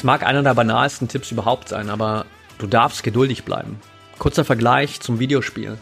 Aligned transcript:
Das 0.00 0.04
mag 0.04 0.22
einer 0.22 0.42
der 0.42 0.54
banalsten 0.54 1.08
Tipps 1.08 1.30
überhaupt 1.30 1.68
sein, 1.68 1.90
aber 1.90 2.24
du 2.56 2.66
darfst 2.66 3.02
geduldig 3.02 3.44
bleiben. 3.44 3.78
Kurzer 4.18 4.46
Vergleich 4.46 4.98
zum 5.00 5.18
Videospiel. 5.18 5.76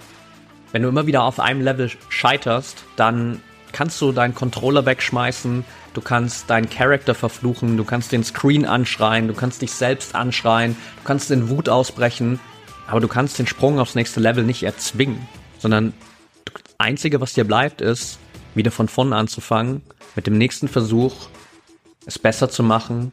Wenn 0.73 0.83
du 0.83 0.89
immer 0.89 1.07
wieder 1.07 1.23
auf 1.23 1.39
einem 1.39 1.61
Level 1.61 1.89
scheiterst, 2.09 2.83
dann 2.97 3.41
kannst 3.71 4.01
du 4.01 4.11
deinen 4.11 4.35
Controller 4.35 4.87
wegschmeißen, 4.87 5.65
du 5.95 6.01
kannst 6.01 6.51
deinen 6.51 6.69
Charakter 6.69 7.15
verfluchen, 7.15 7.77
du 7.77 7.85
kannst 7.85 8.11
den 8.11 8.25
Screen 8.25 8.67
anschreien, 8.67 9.29
du 9.29 9.35
kannst 9.35 9.63
dich 9.63 9.71
selbst 9.71 10.17
anschreien, 10.17 10.75
du 10.97 11.05
kannst 11.05 11.31
in 11.31 11.49
Wut 11.49 11.69
ausbrechen, 11.69 12.41
aber 12.89 12.99
du 12.99 13.07
kannst 13.07 13.39
den 13.39 13.47
Sprung 13.47 13.79
aufs 13.79 13.95
nächste 13.95 14.19
Level 14.19 14.43
nicht 14.43 14.65
erzwingen, 14.65 15.29
sondern 15.61 15.93
das 16.45 16.75
Einzige, 16.79 17.21
was 17.21 17.35
dir 17.35 17.45
bleibt, 17.45 17.81
ist, 17.81 18.19
wieder 18.57 18.73
von 18.73 18.89
vorne 18.89 19.15
anzufangen, 19.15 19.83
mit 20.17 20.27
dem 20.27 20.37
nächsten 20.37 20.67
Versuch 20.67 21.29
es 22.05 22.19
besser 22.19 22.49
zu 22.49 22.65
machen 22.65 23.13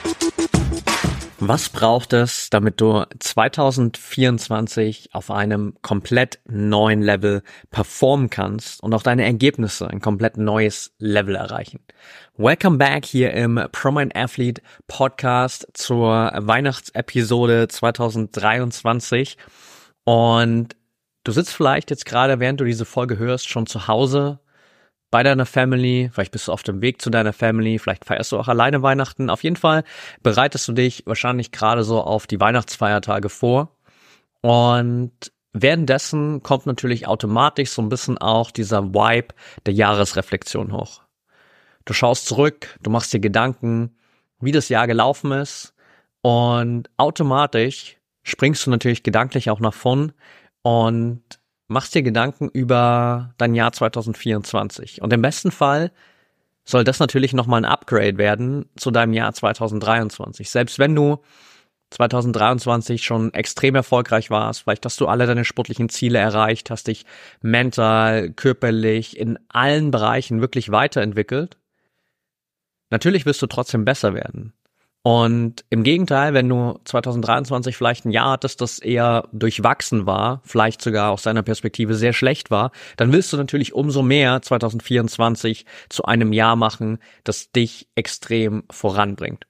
Was 1.43 1.69
braucht 1.69 2.13
es, 2.13 2.51
damit 2.51 2.79
du 2.79 3.03
2024 3.17 5.09
auf 5.13 5.31
einem 5.31 5.73
komplett 5.81 6.39
neuen 6.47 7.01
Level 7.01 7.41
performen 7.71 8.29
kannst 8.29 8.83
und 8.83 8.93
auch 8.93 9.01
deine 9.01 9.23
Ergebnisse 9.23 9.89
ein 9.89 10.01
komplett 10.01 10.37
neues 10.37 10.93
Level 10.99 11.33
erreichen? 11.33 11.79
Welcome 12.37 12.77
back 12.77 13.05
hier 13.05 13.33
im 13.33 13.59
Prominent 13.71 14.15
Athlete 14.15 14.61
Podcast 14.87 15.67
zur 15.73 16.31
Weihnachtsepisode 16.35 17.67
2023 17.67 19.37
und 20.03 20.75
Du 21.23 21.31
sitzt 21.31 21.53
vielleicht 21.53 21.91
jetzt 21.91 22.05
gerade, 22.05 22.39
während 22.39 22.59
du 22.59 22.65
diese 22.65 22.85
Folge 22.85 23.19
hörst, 23.19 23.47
schon 23.47 23.67
zu 23.67 23.87
Hause 23.87 24.39
bei 25.11 25.23
deiner 25.23 25.45
Family, 25.45 26.09
vielleicht 26.11 26.31
bist 26.31 26.47
du 26.47 26.53
auf 26.53 26.63
dem 26.63 26.81
Weg 26.81 27.01
zu 27.01 27.09
deiner 27.09 27.33
Family, 27.33 27.77
vielleicht 27.77 28.05
feierst 28.05 28.31
du 28.31 28.39
auch 28.39 28.47
alleine 28.47 28.81
Weihnachten. 28.81 29.29
Auf 29.29 29.43
jeden 29.43 29.57
Fall 29.57 29.83
bereitest 30.23 30.67
du 30.69 30.73
dich 30.73 31.03
wahrscheinlich 31.05 31.51
gerade 31.51 31.83
so 31.83 32.01
auf 32.01 32.27
die 32.27 32.39
Weihnachtsfeiertage 32.39 33.27
vor. 33.29 33.75
Und 34.41 35.11
währenddessen 35.51 36.41
kommt 36.43 36.65
natürlich 36.65 37.07
automatisch 37.07 37.71
so 37.71 37.81
ein 37.81 37.89
bisschen 37.89 38.17
auch 38.17 38.51
dieser 38.51 38.93
Vibe 38.93 39.35
der 39.65 39.73
Jahresreflexion 39.73 40.71
hoch. 40.71 41.01
Du 41.83 41.93
schaust 41.93 42.25
zurück, 42.25 42.77
du 42.81 42.89
machst 42.89 43.11
dir 43.11 43.19
Gedanken, 43.19 43.97
wie 44.39 44.53
das 44.53 44.69
Jahr 44.69 44.87
gelaufen 44.87 45.33
ist 45.33 45.73
und 46.21 46.89
automatisch 46.95 47.97
springst 48.23 48.65
du 48.65 48.69
natürlich 48.69 49.03
gedanklich 49.03 49.49
auch 49.49 49.59
nach 49.59 49.73
vorn 49.73 50.13
und 50.61 51.21
machst 51.71 51.95
dir 51.95 52.03
Gedanken 52.03 52.49
über 52.49 53.33
dein 53.37 53.55
Jahr 53.55 53.71
2024. 53.71 55.01
Und 55.01 55.11
im 55.13 55.21
besten 55.21 55.51
Fall 55.51 55.91
soll 56.63 56.83
das 56.83 56.99
natürlich 56.99 57.33
nochmal 57.33 57.61
ein 57.61 57.71
Upgrade 57.71 58.17
werden 58.17 58.65
zu 58.75 58.91
deinem 58.91 59.13
Jahr 59.13 59.33
2023. 59.33 60.49
Selbst 60.49 60.79
wenn 60.79 60.95
du 60.95 61.23
2023 61.91 63.03
schon 63.03 63.33
extrem 63.33 63.75
erfolgreich 63.75 64.29
warst, 64.29 64.61
vielleicht 64.61 64.85
hast 64.85 64.99
du 65.01 65.07
alle 65.07 65.25
deine 65.25 65.45
sportlichen 65.45 65.89
Ziele 65.89 66.19
erreicht, 66.19 66.69
hast 66.69 66.87
dich 66.87 67.05
mental, 67.41 68.31
körperlich, 68.31 69.17
in 69.17 69.39
allen 69.49 69.91
Bereichen 69.91 70.41
wirklich 70.41 70.71
weiterentwickelt. 70.71 71.57
Natürlich 72.89 73.25
wirst 73.25 73.41
du 73.41 73.47
trotzdem 73.47 73.85
besser 73.85 74.13
werden. 74.13 74.53
Und 75.03 75.65
im 75.71 75.81
Gegenteil, 75.81 76.35
wenn 76.35 76.47
du 76.47 76.79
2023 76.85 77.75
vielleicht 77.75 78.05
ein 78.05 78.11
Jahr 78.11 78.31
hattest, 78.31 78.61
das 78.61 78.77
eher 78.77 79.27
durchwachsen 79.31 80.05
war, 80.05 80.41
vielleicht 80.43 80.81
sogar 80.81 81.11
aus 81.11 81.23
seiner 81.23 81.41
Perspektive 81.41 81.95
sehr 81.95 82.13
schlecht 82.13 82.51
war, 82.51 82.71
dann 82.97 83.11
willst 83.11 83.33
du 83.33 83.37
natürlich 83.37 83.73
umso 83.73 84.03
mehr 84.03 84.43
2024 84.43 85.65
zu 85.89 86.05
einem 86.05 86.33
Jahr 86.33 86.55
machen, 86.55 86.99
das 87.23 87.51
dich 87.51 87.87
extrem 87.95 88.63
voranbringt. 88.69 89.47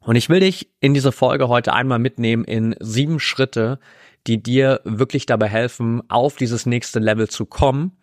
Und 0.00 0.16
ich 0.16 0.28
will 0.28 0.40
dich 0.40 0.70
in 0.80 0.92
dieser 0.92 1.12
Folge 1.12 1.48
heute 1.48 1.72
einmal 1.72 1.98
mitnehmen 1.98 2.44
in 2.44 2.76
sieben 2.78 3.20
Schritte, 3.20 3.78
die 4.26 4.42
dir 4.42 4.82
wirklich 4.84 5.24
dabei 5.24 5.48
helfen, 5.48 6.02
auf 6.10 6.36
dieses 6.36 6.66
nächste 6.66 6.98
Level 6.98 7.28
zu 7.28 7.46
kommen. 7.46 7.96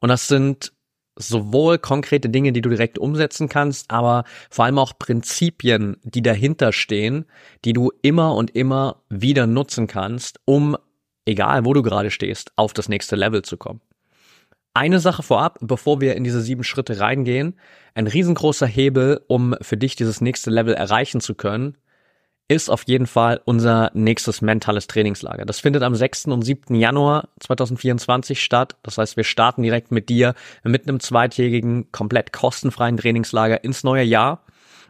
Und 0.00 0.08
das 0.08 0.26
sind 0.26 0.72
sowohl 1.18 1.78
konkrete 1.78 2.28
Dinge, 2.28 2.52
die 2.52 2.60
du 2.60 2.70
direkt 2.70 2.98
umsetzen 2.98 3.48
kannst, 3.48 3.90
aber 3.90 4.24
vor 4.50 4.64
allem 4.64 4.78
auch 4.78 4.98
Prinzipien, 4.98 5.96
die 6.02 6.22
dahinter 6.22 6.72
stehen, 6.72 7.26
die 7.64 7.72
du 7.72 7.92
immer 8.02 8.34
und 8.34 8.54
immer 8.54 9.02
wieder 9.08 9.46
nutzen 9.46 9.86
kannst, 9.86 10.40
um, 10.44 10.76
egal 11.26 11.64
wo 11.64 11.74
du 11.74 11.82
gerade 11.82 12.10
stehst, 12.10 12.52
auf 12.56 12.72
das 12.72 12.88
nächste 12.88 13.16
Level 13.16 13.42
zu 13.42 13.56
kommen. 13.56 13.80
Eine 14.74 15.00
Sache 15.00 15.24
vorab, 15.24 15.58
bevor 15.60 16.00
wir 16.00 16.14
in 16.14 16.22
diese 16.22 16.40
sieben 16.40 16.62
Schritte 16.62 17.00
reingehen, 17.00 17.58
ein 17.94 18.06
riesengroßer 18.06 18.66
Hebel, 18.66 19.20
um 19.26 19.56
für 19.60 19.76
dich 19.76 19.96
dieses 19.96 20.20
nächste 20.20 20.50
Level 20.50 20.74
erreichen 20.74 21.20
zu 21.20 21.34
können, 21.34 21.76
ist 22.48 22.70
auf 22.70 22.84
jeden 22.86 23.06
Fall 23.06 23.40
unser 23.44 23.90
nächstes 23.92 24.40
mentales 24.40 24.86
Trainingslager. 24.86 25.44
Das 25.44 25.60
findet 25.60 25.82
am 25.82 25.94
6. 25.94 26.26
und 26.26 26.42
7. 26.42 26.74
Januar 26.74 27.28
2024 27.40 28.42
statt. 28.42 28.76
Das 28.82 28.96
heißt, 28.96 29.18
wir 29.18 29.24
starten 29.24 29.62
direkt 29.62 29.92
mit 29.92 30.08
dir 30.08 30.34
mit 30.64 30.88
einem 30.88 30.98
zweitägigen, 30.98 31.92
komplett 31.92 32.32
kostenfreien 32.32 32.96
Trainingslager 32.96 33.62
ins 33.62 33.84
neue 33.84 34.02
Jahr. 34.02 34.44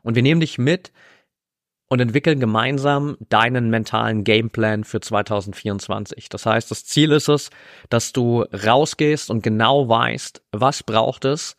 Und 0.04 0.14
wir 0.14 0.22
nehmen 0.22 0.40
dich 0.40 0.58
mit 0.58 0.92
und 1.88 2.00
entwickeln 2.00 2.38
gemeinsam 2.38 3.16
deinen 3.28 3.70
mentalen 3.70 4.22
Gameplan 4.22 4.84
für 4.84 5.00
2024. 5.00 6.28
Das 6.28 6.46
heißt, 6.46 6.70
das 6.70 6.84
Ziel 6.84 7.10
ist 7.10 7.28
es, 7.28 7.50
dass 7.88 8.12
du 8.12 8.42
rausgehst 8.42 9.30
und 9.30 9.42
genau 9.42 9.88
weißt, 9.88 10.42
was 10.52 10.84
braucht 10.84 11.24
es, 11.24 11.56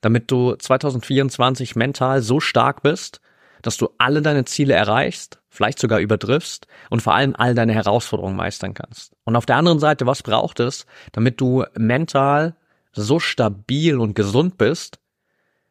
damit 0.00 0.30
du 0.30 0.56
2024 0.56 1.76
mental 1.76 2.22
so 2.22 2.40
stark 2.40 2.82
bist, 2.82 3.20
dass 3.66 3.76
du 3.76 3.90
alle 3.98 4.22
deine 4.22 4.44
Ziele 4.44 4.74
erreichst, 4.74 5.40
vielleicht 5.48 5.80
sogar 5.80 5.98
übertriffst 5.98 6.68
und 6.88 7.02
vor 7.02 7.14
allem 7.14 7.34
all 7.36 7.54
deine 7.54 7.74
Herausforderungen 7.74 8.36
meistern 8.36 8.74
kannst. 8.74 9.16
Und 9.24 9.34
auf 9.34 9.44
der 9.44 9.56
anderen 9.56 9.80
Seite, 9.80 10.06
was 10.06 10.22
braucht 10.22 10.60
es, 10.60 10.86
damit 11.10 11.40
du 11.40 11.64
mental 11.74 12.54
so 12.92 13.18
stabil 13.18 13.98
und 13.98 14.14
gesund 14.14 14.56
bist, 14.56 15.00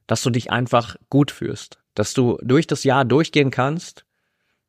dass 0.07 0.21
du 0.21 0.29
dich 0.29 0.51
einfach 0.51 0.97
gut 1.09 1.31
fühlst, 1.31 1.79
dass 1.93 2.13
du 2.13 2.37
durch 2.41 2.67
das 2.67 2.83
Jahr 2.83 3.05
durchgehen 3.05 3.49
kannst 3.49 4.05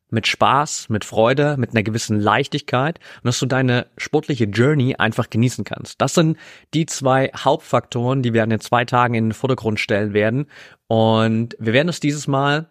mit 0.09 0.25
Spaß, 0.25 0.87
mit 0.87 1.03
Freude, 1.03 1.57
mit 1.57 1.71
einer 1.71 1.83
gewissen 1.83 2.21
Leichtigkeit 2.21 2.97
und 3.17 3.25
dass 3.25 3.39
du 3.39 3.45
deine 3.45 3.87
sportliche 3.97 4.45
Journey 4.45 4.95
einfach 4.95 5.29
genießen 5.29 5.65
kannst. 5.65 5.99
Das 6.01 6.13
sind 6.13 6.37
die 6.73 6.85
zwei 6.85 7.29
Hauptfaktoren, 7.35 8.21
die 8.21 8.33
wir 8.33 8.43
an 8.43 8.49
den 8.49 8.61
zwei 8.61 8.85
Tagen 8.85 9.15
in 9.15 9.25
den 9.25 9.33
Vordergrund 9.33 9.81
stellen 9.81 10.13
werden. 10.13 10.47
Und 10.87 11.57
wir 11.59 11.73
werden 11.73 11.89
es 11.89 11.99
dieses 11.99 12.27
Mal 12.27 12.69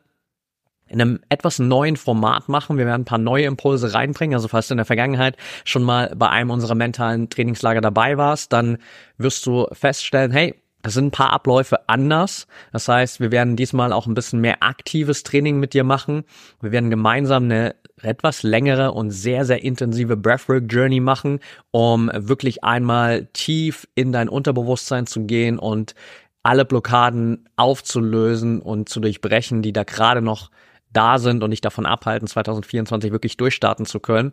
in 0.89 1.01
einem 1.01 1.21
etwas 1.29 1.59
neuen 1.59 1.97
Format 1.97 2.49
machen. 2.49 2.79
Wir 2.79 2.87
werden 2.87 3.03
ein 3.03 3.07
paar 3.07 3.19
neue 3.19 3.45
Impulse 3.45 3.95
reinbringen. 3.95 4.35
Also 4.35 4.49
falls 4.49 4.69
du 4.69 4.75
in 4.75 4.79
der 4.79 4.87
Vergangenheit 4.87 5.37
schon 5.65 5.83
mal 5.83 6.13
bei 6.17 6.29
einem 6.29 6.51
unserer 6.51 6.75
mentalen 6.75 7.29
Trainingslager 7.29 7.81
dabei 7.81 8.17
warst, 8.17 8.53
dann 8.53 8.79
wirst 9.19 9.45
du 9.47 9.67
feststellen, 9.73 10.31
hey, 10.31 10.55
das 10.83 10.95
sind 10.95 11.07
ein 11.07 11.11
paar 11.11 11.33
Abläufe 11.33 11.89
anders. 11.89 12.47
Das 12.73 12.87
heißt, 12.87 13.19
wir 13.19 13.33
werden 13.33 13.57
diesmal 13.57 13.93
auch 13.93 14.07
ein 14.07 14.15
bisschen 14.15 14.41
mehr 14.41 14.63
aktives 14.63 15.25
Training 15.25 15.59
mit 15.59 15.75
dir 15.75 15.83
machen. 15.83 16.23
Wir 16.61 16.71
werden 16.71 16.91
gemeinsam 16.91 17.45
eine 17.45 17.75
etwas 18.03 18.45
längere 18.45 18.93
und 18.93 19.11
sehr, 19.11 19.45
sehr 19.45 19.65
intensive 19.65 20.17
Breathwork 20.17 20.65
Journey 20.69 21.01
machen, 21.01 21.41
um 21.73 22.09
wirklich 22.15 22.63
einmal 22.63 23.27
tief 23.33 23.89
in 23.97 24.13
dein 24.13 24.29
Unterbewusstsein 24.29 25.09
zu 25.09 25.25
gehen 25.25 25.59
und 25.59 25.97
alle 26.45 26.65
Blockaden 26.65 27.49
aufzulösen 27.57 28.61
und 28.61 28.89
zu 28.89 29.01
durchbrechen, 29.01 29.63
die 29.63 29.73
da 29.73 29.83
gerade 29.83 30.23
noch 30.23 30.51
da 30.97 31.19
sind 31.19 31.43
und 31.43 31.51
dich 31.51 31.61
davon 31.61 31.87
abhalten, 31.87 32.27
2024 32.27 33.13
wirklich 33.13 33.37
durchstarten 33.37 33.87
zu 33.87 34.01
können. 34.01 34.33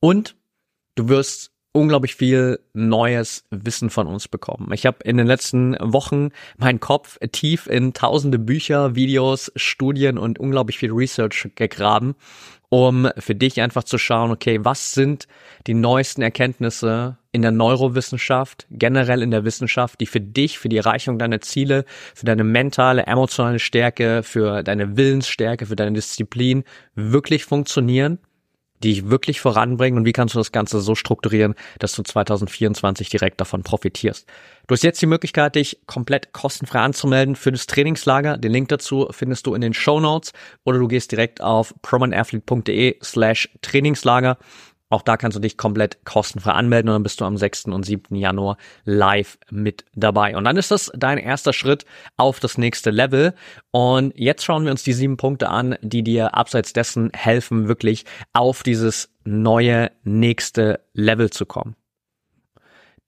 Und 0.00 0.36
du 0.94 1.08
wirst 1.08 1.52
unglaublich 1.72 2.16
viel 2.16 2.58
neues 2.72 3.44
Wissen 3.50 3.90
von 3.90 4.06
uns 4.06 4.26
bekommen. 4.26 4.72
Ich 4.72 4.86
habe 4.86 4.98
in 5.04 5.16
den 5.16 5.26
letzten 5.26 5.76
Wochen 5.80 6.30
meinen 6.56 6.80
Kopf 6.80 7.18
tief 7.30 7.66
in 7.66 7.92
tausende 7.92 8.38
Bücher, 8.38 8.96
Videos, 8.96 9.52
Studien 9.54 10.18
und 10.18 10.40
unglaublich 10.40 10.78
viel 10.78 10.92
Research 10.92 11.50
gegraben 11.54 12.16
um 12.70 13.10
für 13.18 13.34
dich 13.34 13.60
einfach 13.60 13.84
zu 13.84 13.98
schauen, 13.98 14.30
okay, 14.30 14.60
was 14.62 14.94
sind 14.94 15.26
die 15.66 15.74
neuesten 15.74 16.22
Erkenntnisse 16.22 17.18
in 17.32 17.42
der 17.42 17.50
Neurowissenschaft, 17.50 18.66
generell 18.70 19.22
in 19.22 19.30
der 19.30 19.44
Wissenschaft, 19.44 20.00
die 20.00 20.06
für 20.06 20.20
dich, 20.20 20.58
für 20.58 20.68
die 20.68 20.78
Erreichung 20.78 21.18
deiner 21.18 21.40
Ziele, 21.40 21.84
für 22.14 22.26
deine 22.26 22.44
mentale, 22.44 23.02
emotionale 23.02 23.58
Stärke, 23.58 24.22
für 24.22 24.62
deine 24.62 24.96
Willensstärke, 24.96 25.66
für 25.66 25.76
deine 25.76 25.92
Disziplin 25.92 26.64
wirklich 26.94 27.44
funktionieren 27.44 28.18
die 28.82 28.94
dich 28.94 29.10
wirklich 29.10 29.40
voranbringen 29.40 29.98
und 29.98 30.04
wie 30.04 30.12
kannst 30.12 30.34
du 30.34 30.38
das 30.38 30.52
Ganze 30.52 30.80
so 30.80 30.94
strukturieren, 30.94 31.54
dass 31.78 31.92
du 31.92 32.02
2024 32.02 33.08
direkt 33.08 33.40
davon 33.40 33.62
profitierst. 33.62 34.26
Du 34.66 34.74
hast 34.74 34.82
jetzt 34.82 35.02
die 35.02 35.06
Möglichkeit, 35.06 35.56
dich 35.56 35.80
komplett 35.86 36.32
kostenfrei 36.32 36.80
anzumelden 36.80 37.34
für 37.34 37.50
das 37.50 37.66
Trainingslager. 37.66 38.38
Den 38.38 38.52
Link 38.52 38.68
dazu 38.68 39.08
findest 39.10 39.46
du 39.46 39.54
in 39.54 39.60
den 39.60 39.74
Show 39.74 40.00
Notes 40.00 40.32
oder 40.64 40.78
du 40.78 40.88
gehst 40.88 41.12
direkt 41.12 41.40
auf 41.40 41.74
promanathlete.de 41.82 42.98
slash 43.02 43.48
Trainingslager 43.62 44.38
auch 44.90 45.02
da 45.02 45.16
kannst 45.16 45.36
du 45.36 45.40
dich 45.40 45.56
komplett 45.56 46.04
kostenfrei 46.04 46.50
anmelden 46.50 46.88
und 46.88 46.96
dann 46.96 47.02
bist 47.04 47.20
du 47.20 47.24
am 47.24 47.36
6. 47.36 47.66
und 47.66 47.84
7. 47.84 48.16
Januar 48.16 48.56
live 48.84 49.38
mit 49.48 49.84
dabei. 49.94 50.36
Und 50.36 50.44
dann 50.44 50.56
ist 50.56 50.72
das 50.72 50.90
dein 50.96 51.16
erster 51.16 51.52
Schritt 51.52 51.86
auf 52.16 52.40
das 52.40 52.58
nächste 52.58 52.90
Level. 52.90 53.34
Und 53.70 54.12
jetzt 54.16 54.44
schauen 54.44 54.64
wir 54.64 54.72
uns 54.72 54.82
die 54.82 54.92
sieben 54.92 55.16
Punkte 55.16 55.48
an, 55.48 55.76
die 55.80 56.02
dir 56.02 56.34
abseits 56.34 56.72
dessen 56.72 57.10
helfen, 57.14 57.68
wirklich 57.68 58.04
auf 58.32 58.64
dieses 58.64 59.14
neue 59.22 59.92
nächste 60.02 60.80
Level 60.92 61.30
zu 61.30 61.46
kommen. 61.46 61.76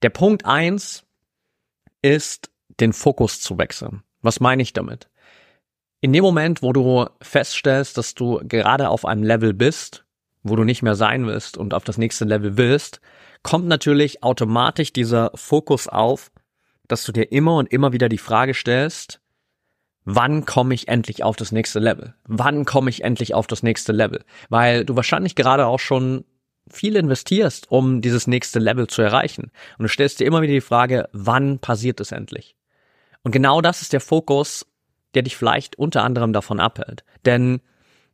Der 0.02 0.10
Punkt 0.10 0.46
eins 0.46 1.04
ist, 2.00 2.50
den 2.78 2.92
Fokus 2.92 3.40
zu 3.40 3.58
wechseln. 3.58 4.04
Was 4.20 4.38
meine 4.38 4.62
ich 4.62 4.72
damit? 4.72 5.08
In 6.00 6.12
dem 6.12 6.22
Moment, 6.22 6.62
wo 6.62 6.72
du 6.72 7.06
feststellst, 7.20 7.98
dass 7.98 8.14
du 8.14 8.40
gerade 8.44 8.88
auf 8.88 9.04
einem 9.04 9.24
Level 9.24 9.52
bist, 9.52 10.04
wo 10.42 10.56
du 10.56 10.64
nicht 10.64 10.82
mehr 10.82 10.94
sein 10.94 11.26
willst 11.26 11.56
und 11.56 11.74
auf 11.74 11.84
das 11.84 11.98
nächste 11.98 12.24
Level 12.24 12.56
willst, 12.56 13.00
kommt 13.42 13.66
natürlich 13.66 14.22
automatisch 14.22 14.92
dieser 14.92 15.30
Fokus 15.34 15.88
auf, 15.88 16.30
dass 16.88 17.04
du 17.04 17.12
dir 17.12 17.30
immer 17.32 17.56
und 17.56 17.72
immer 17.72 17.92
wieder 17.92 18.08
die 18.08 18.18
Frage 18.18 18.54
stellst, 18.54 19.20
wann 20.04 20.44
komme 20.44 20.74
ich 20.74 20.88
endlich 20.88 21.22
auf 21.22 21.36
das 21.36 21.52
nächste 21.52 21.78
Level? 21.78 22.14
Wann 22.24 22.64
komme 22.64 22.90
ich 22.90 23.04
endlich 23.04 23.34
auf 23.34 23.46
das 23.46 23.62
nächste 23.62 23.92
Level? 23.92 24.24
Weil 24.48 24.84
du 24.84 24.96
wahrscheinlich 24.96 25.34
gerade 25.34 25.66
auch 25.66 25.80
schon 25.80 26.24
viel 26.68 26.96
investierst, 26.96 27.70
um 27.70 28.00
dieses 28.00 28.26
nächste 28.26 28.58
Level 28.58 28.86
zu 28.86 29.02
erreichen. 29.02 29.50
Und 29.78 29.84
du 29.84 29.88
stellst 29.88 30.20
dir 30.20 30.26
immer 30.26 30.42
wieder 30.42 30.52
die 30.52 30.60
Frage, 30.60 31.08
wann 31.12 31.58
passiert 31.58 32.00
es 32.00 32.12
endlich? 32.12 32.56
Und 33.22 33.32
genau 33.32 33.60
das 33.60 33.82
ist 33.82 33.92
der 33.92 34.00
Fokus, 34.00 34.66
der 35.14 35.22
dich 35.22 35.36
vielleicht 35.36 35.76
unter 35.76 36.02
anderem 36.02 36.32
davon 36.32 36.60
abhält. 36.60 37.04
Denn 37.24 37.60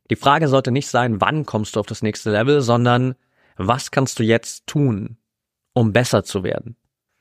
die 0.09 0.15
Frage 0.15 0.47
sollte 0.47 0.71
nicht 0.71 0.87
sein, 0.87 1.21
wann 1.21 1.45
kommst 1.45 1.75
du 1.75 1.79
auf 1.79 1.85
das 1.85 2.01
nächste 2.01 2.31
Level, 2.31 2.61
sondern 2.61 3.15
was 3.57 3.91
kannst 3.91 4.19
du 4.19 4.23
jetzt 4.23 4.67
tun, 4.67 5.17
um 5.73 5.93
besser 5.93 6.23
zu 6.23 6.43
werden? 6.43 6.75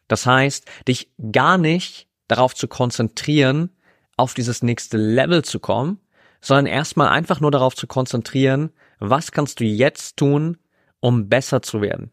Das 0.06 0.24
heißt, 0.24 0.66
dich 0.86 1.10
gar 1.32 1.58
nicht 1.58 2.08
darauf 2.28 2.54
zu 2.54 2.68
konzentrieren, 2.68 3.70
auf 4.16 4.34
dieses 4.34 4.62
nächste 4.62 4.96
Level 4.96 5.44
zu 5.44 5.60
kommen, 5.60 6.00
sondern 6.40 6.66
erstmal 6.66 7.08
einfach 7.08 7.40
nur 7.40 7.50
darauf 7.50 7.74
zu 7.74 7.86
konzentrieren, 7.86 8.70
was 8.98 9.32
kannst 9.32 9.60
du 9.60 9.64
jetzt 9.64 10.16
tun, 10.16 10.58
um 11.00 11.28
besser 11.28 11.62
zu 11.62 11.80
werden. 11.80 12.12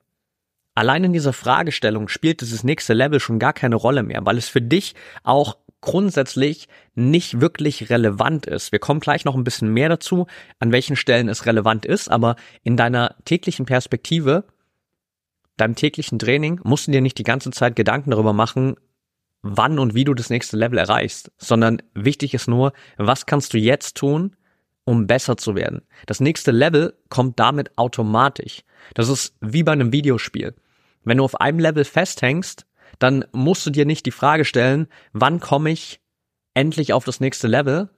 Allein 0.75 1.06
in 1.06 1.13
dieser 1.13 1.33
Fragestellung 1.33 2.10
spielt 2.10 2.42
dieses 2.42 2.63
nächste 2.63 2.94
Level 2.94 3.19
schon 3.19 3.39
gar 3.39 3.54
keine 3.54 3.75
Rolle 3.75 4.04
mehr, 4.04 4.25
weil 4.25 4.38
es 4.38 4.50
für 4.50 4.62
dich 4.62 4.94
auch 5.24 5.57
grundsätzlich 5.86 6.68
nicht 6.96 7.40
wirklich 7.40 7.90
relevant 7.90 8.46
ist. 8.46 8.74
Wir 8.74 8.80
kommen 8.80 9.00
gleich 9.00 9.24
noch 9.24 9.36
ein 9.36 9.46
bisschen 9.46 9.70
mehr 9.70 9.88
dazu, 9.88 10.28
an 10.60 10.72
welchen 10.72 10.98
Stellen 10.98 11.30
es 11.30 11.46
relevant 11.46 11.86
ist, 11.86 12.10
aber 12.10 12.36
in 12.64 12.76
deiner 12.76 13.16
täglichen 13.24 13.66
Perspektive, 13.66 14.44
deinem 15.56 15.76
täglichen 15.76 16.20
Training, 16.20 16.60
musst 16.64 16.88
du 16.88 16.92
dir 16.92 17.02
nicht 17.02 17.18
die 17.18 17.24
ganze 17.24 17.52
Zeit 17.52 17.76
Gedanken 17.76 18.12
darüber 18.12 18.34
machen, 18.34 18.76
wann 19.42 19.80
und 19.80 19.94
wie 19.94 20.04
du 20.04 20.14
das 20.14 20.30
nächste 20.30 20.58
Level 20.58 20.80
erreichst, 20.80 21.32
sondern 21.38 21.82
wichtig 21.94 22.34
ist 22.34 22.48
nur, 22.48 22.74
was 22.98 23.26
kannst 23.26 23.54
du 23.54 23.58
jetzt 23.58 23.96
tun, 23.96 24.36
um 24.84 25.08
besser 25.08 25.38
zu 25.38 25.56
werden. 25.56 25.81
Das 26.08 26.20
nächste 26.20 26.52
Level 26.52 26.94
kommt 27.10 27.40
damit 27.40 27.78
automatisch. 27.78 28.64
Das 28.94 29.10
ist 29.10 29.36
wie 29.42 29.64
bei 29.64 29.72
einem 29.72 29.92
Videospiel. 29.92 30.56
Wenn 31.04 31.18
du 31.18 31.24
auf 31.24 31.40
einem 31.40 31.60
Level 31.60 31.86
festhängst, 31.86 32.65
dann 33.00 33.25
musst 33.31 33.65
du 33.65 33.69
dir 33.69 33.86
nicht 33.86 34.06
die 34.06 34.12
Frage 34.12 34.45
stellen, 34.45 34.88
wann 35.13 35.39
komme 35.39 35.71
ich 35.71 36.00
endlich 36.53 36.94
auf 36.94 37.06
das 37.06 37.19
nächste 37.19 37.47
Level, 37.47 37.89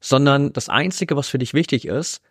sondern 0.00 0.52
das 0.52 0.68
Einzige, 0.68 1.16
was 1.16 1.28
für 1.28 1.38
dich 1.38 1.54
wichtig 1.54 1.86
ist, 1.86 2.22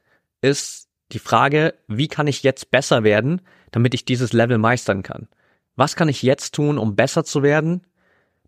ist 0.42 0.90
die 1.12 1.20
Frage, 1.20 1.76
wie 1.88 2.08
kann 2.08 2.28
ich 2.28 2.44
jetzt 2.44 2.72
besser 2.72 3.04
werden, 3.04 3.42
damit 3.72 3.94
ich 3.94 4.06
dieses 4.06 4.34
Level 4.34 4.58
meistern 4.58 5.04
kann? 5.04 5.28
Was 5.76 5.96
kann 5.96 6.10
ich 6.10 6.24
jetzt 6.24 6.56
tun, 6.56 6.78
um 6.78 6.96
besser 6.96 7.24
zu 7.24 7.44
werden, 7.44 7.86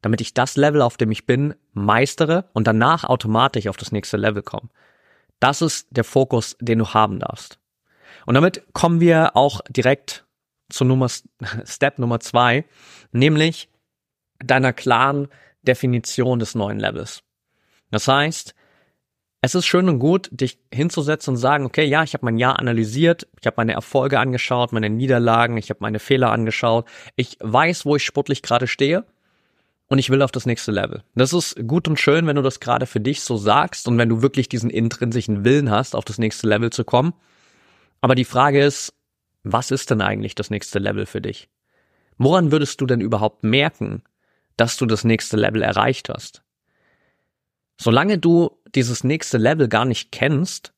damit 0.01 0.21
ich 0.21 0.33
das 0.33 0.55
Level, 0.55 0.81
auf 0.81 0.97
dem 0.97 1.11
ich 1.11 1.25
bin, 1.25 1.55
meistere 1.73 2.45
und 2.53 2.67
danach 2.67 3.03
automatisch 3.03 3.67
auf 3.67 3.77
das 3.77 3.91
nächste 3.91 4.17
Level 4.17 4.43
komme? 4.43 4.69
Das 5.39 5.61
ist 5.61 5.87
der 5.91 6.03
Fokus, 6.03 6.55
den 6.59 6.79
du 6.79 6.93
haben 6.93 7.19
darfst. 7.19 7.59
Und 8.25 8.35
damit 8.35 8.63
kommen 8.73 8.99
wir 8.99 9.35
auch 9.35 9.61
direkt 9.69 10.25
zu 10.69 10.85
Nummer, 10.85 11.07
Step 11.65 11.99
Nummer 11.99 12.19
zwei, 12.19 12.65
nämlich 13.11 13.69
deiner 14.39 14.73
klaren 14.73 15.27
Definition 15.63 16.39
des 16.39 16.55
neuen 16.55 16.79
Levels. 16.79 17.23
Das 17.91 18.07
heißt, 18.07 18.53
es 19.41 19.55
ist 19.55 19.65
schön 19.65 19.87
und 19.87 19.99
gut, 19.99 20.29
dich 20.31 20.59
hinzusetzen 20.73 21.35
und 21.35 21.37
sagen, 21.37 21.65
okay, 21.65 21.85
ja, 21.85 22.03
ich 22.03 22.13
habe 22.13 22.25
mein 22.25 22.37
Jahr 22.37 22.59
analysiert, 22.59 23.27
ich 23.39 23.45
habe 23.45 23.55
meine 23.57 23.73
Erfolge 23.73 24.19
angeschaut, 24.19 24.73
meine 24.73 24.89
Niederlagen, 24.89 25.57
ich 25.57 25.69
habe 25.69 25.79
meine 25.81 25.99
Fehler 25.99 26.31
angeschaut, 26.31 26.87
ich 27.15 27.37
weiß, 27.39 27.85
wo 27.85 27.95
ich 27.95 28.03
sportlich 28.03 28.41
gerade 28.41 28.67
stehe 28.67 29.05
und 29.87 29.99
ich 29.99 30.09
will 30.09 30.21
auf 30.21 30.31
das 30.31 30.45
nächste 30.45 30.71
Level. 30.71 31.03
Das 31.15 31.33
ist 31.33 31.55
gut 31.67 31.87
und 31.87 31.99
schön, 31.99 32.25
wenn 32.27 32.35
du 32.35 32.41
das 32.41 32.59
gerade 32.59 32.87
für 32.87 32.99
dich 32.99 33.21
so 33.21 33.37
sagst 33.37 33.87
und 33.87 33.97
wenn 33.97 34.09
du 34.09 34.21
wirklich 34.21 34.49
diesen 34.49 34.69
intrinsischen 34.69 35.45
Willen 35.45 35.69
hast, 35.69 35.95
auf 35.95 36.03
das 36.03 36.17
nächste 36.17 36.47
Level 36.47 36.71
zu 36.71 36.83
kommen. 36.83 37.13
Aber 38.01 38.15
die 38.15 38.25
Frage 38.25 38.63
ist, 38.63 38.93
was 39.51 39.71
ist 39.71 39.89
denn 39.91 40.01
eigentlich 40.01 40.35
das 40.35 40.49
nächste 40.49 40.79
Level 40.79 41.05
für 41.05 41.21
dich? 41.21 41.49
Woran 42.17 42.51
würdest 42.51 42.81
du 42.81 42.85
denn 42.85 43.01
überhaupt 43.01 43.43
merken, 43.43 44.03
dass 44.55 44.77
du 44.77 44.85
das 44.85 45.03
nächste 45.03 45.37
Level 45.37 45.61
erreicht 45.61 46.09
hast? 46.09 46.43
Solange 47.79 48.17
du 48.17 48.59
dieses 48.73 49.03
nächste 49.03 49.37
Level 49.37 49.67
gar 49.67 49.85
nicht 49.85 50.11
kennst 50.11 50.73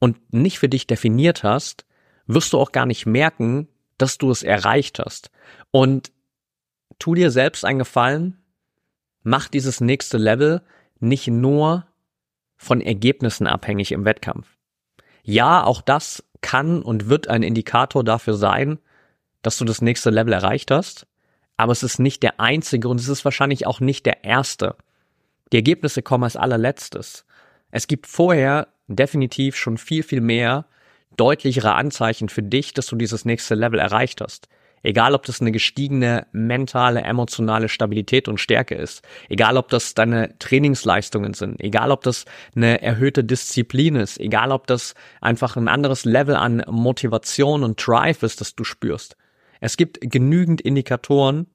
und 0.00 0.32
nicht 0.32 0.58
für 0.58 0.68
dich 0.68 0.86
definiert 0.86 1.44
hast, 1.44 1.86
wirst 2.26 2.52
du 2.52 2.58
auch 2.58 2.72
gar 2.72 2.86
nicht 2.86 3.06
merken, 3.06 3.68
dass 3.98 4.18
du 4.18 4.30
es 4.30 4.42
erreicht 4.42 4.98
hast. 4.98 5.30
Und 5.70 6.10
tu 6.98 7.14
dir 7.14 7.30
selbst 7.30 7.64
einen 7.64 7.78
Gefallen, 7.78 8.42
mach 9.22 9.48
dieses 9.48 9.80
nächste 9.80 10.18
Level 10.18 10.62
nicht 10.98 11.28
nur 11.28 11.86
von 12.56 12.80
Ergebnissen 12.80 13.46
abhängig 13.46 13.92
im 13.92 14.04
Wettkampf. 14.04 14.48
Ja, 15.22 15.64
auch 15.64 15.82
das 15.82 16.24
kann 16.40 16.82
und 16.82 17.08
wird 17.08 17.28
ein 17.28 17.42
Indikator 17.42 18.04
dafür 18.04 18.34
sein, 18.34 18.78
dass 19.42 19.58
du 19.58 19.64
das 19.64 19.82
nächste 19.82 20.10
Level 20.10 20.32
erreicht 20.32 20.70
hast, 20.70 21.06
aber 21.56 21.72
es 21.72 21.82
ist 21.82 21.98
nicht 21.98 22.22
der 22.22 22.40
einzige 22.40 22.88
und 22.88 23.00
es 23.00 23.08
ist 23.08 23.24
wahrscheinlich 23.24 23.66
auch 23.66 23.80
nicht 23.80 24.06
der 24.06 24.24
erste. 24.24 24.76
Die 25.52 25.56
Ergebnisse 25.56 26.02
kommen 26.02 26.24
als 26.24 26.36
allerletztes. 26.36 27.24
Es 27.70 27.86
gibt 27.86 28.06
vorher 28.06 28.68
definitiv 28.88 29.56
schon 29.56 29.78
viel, 29.78 30.02
viel 30.02 30.20
mehr 30.20 30.66
deutlichere 31.16 31.74
Anzeichen 31.74 32.28
für 32.28 32.42
dich, 32.42 32.74
dass 32.74 32.86
du 32.86 32.96
dieses 32.96 33.24
nächste 33.24 33.54
Level 33.54 33.78
erreicht 33.78 34.20
hast. 34.20 34.48
Egal, 34.82 35.14
ob 35.14 35.24
das 35.26 35.40
eine 35.40 35.52
gestiegene 35.52 36.26
mentale, 36.32 37.02
emotionale 37.02 37.68
Stabilität 37.68 38.28
und 38.28 38.38
Stärke 38.38 38.74
ist. 38.74 39.02
Egal, 39.28 39.58
ob 39.58 39.68
das 39.68 39.92
deine 39.94 40.38
Trainingsleistungen 40.38 41.34
sind. 41.34 41.60
Egal, 41.60 41.90
ob 41.90 42.02
das 42.02 42.24
eine 42.56 42.80
erhöhte 42.80 43.22
Disziplin 43.22 43.96
ist. 43.96 44.18
Egal, 44.18 44.52
ob 44.52 44.66
das 44.66 44.94
einfach 45.20 45.56
ein 45.56 45.68
anderes 45.68 46.06
Level 46.06 46.34
an 46.34 46.64
Motivation 46.68 47.62
und 47.62 47.86
Drive 47.86 48.22
ist, 48.22 48.40
das 48.40 48.54
du 48.54 48.64
spürst. 48.64 49.16
Es 49.60 49.76
gibt 49.76 50.00
genügend 50.00 50.62
Indikatoren, 50.62 51.46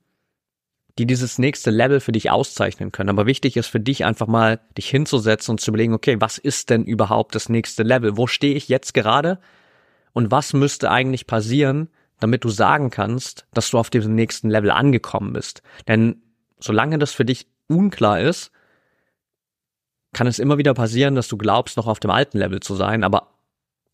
die 0.98 1.08
dieses 1.08 1.40
nächste 1.40 1.72
Level 1.72 2.00
für 2.00 2.12
dich 2.12 2.30
auszeichnen 2.30 2.92
können. 2.92 3.10
Aber 3.10 3.26
wichtig 3.26 3.58
ist 3.58 3.68
für 3.68 3.80
dich 3.80 4.06
einfach 4.06 4.28
mal, 4.28 4.62
dich 4.78 4.88
hinzusetzen 4.90 5.54
und 5.54 5.60
zu 5.60 5.72
überlegen, 5.72 5.94
okay, 5.94 6.18
was 6.20 6.38
ist 6.38 6.70
denn 6.70 6.86
überhaupt 6.86 7.36
das 7.36 7.50
nächste 7.50 7.84
Level? 7.84 8.18
Wo 8.18 8.28
stehe 8.28 8.56
ich 8.56 8.70
jetzt 8.70 8.94
gerade? 8.94 9.40
Und 10.14 10.32
was 10.32 10.54
müsste 10.54 10.92
eigentlich 10.92 11.28
passieren, 11.28 11.90
damit 12.20 12.44
du 12.44 12.50
sagen 12.50 12.90
kannst, 12.90 13.46
dass 13.54 13.70
du 13.70 13.78
auf 13.78 13.90
diesem 13.90 14.16
nächsten 14.16 14.50
Level 14.50 14.72
angekommen 14.72 15.34
bist. 15.34 15.62
Denn 15.88 16.22
solange 16.60 16.98
das 16.98 17.12
für 17.12 17.26
dich 17.26 17.48
unklar 17.68 18.22
ist, 18.22 18.52
kann 20.14 20.28
es 20.28 20.40
immer 20.40 20.58
wieder 20.58 20.74
passieren, 20.74 21.16
dass 21.16 21.28
du 21.28 21.38
glaubst, 21.38 21.78
noch 21.78 21.88
auf 21.88 22.00
dem 22.00 22.12
alten 22.12 22.38
Level 22.38 22.62
zu 22.62 22.76
sein, 22.76 23.04
aber 23.04 23.36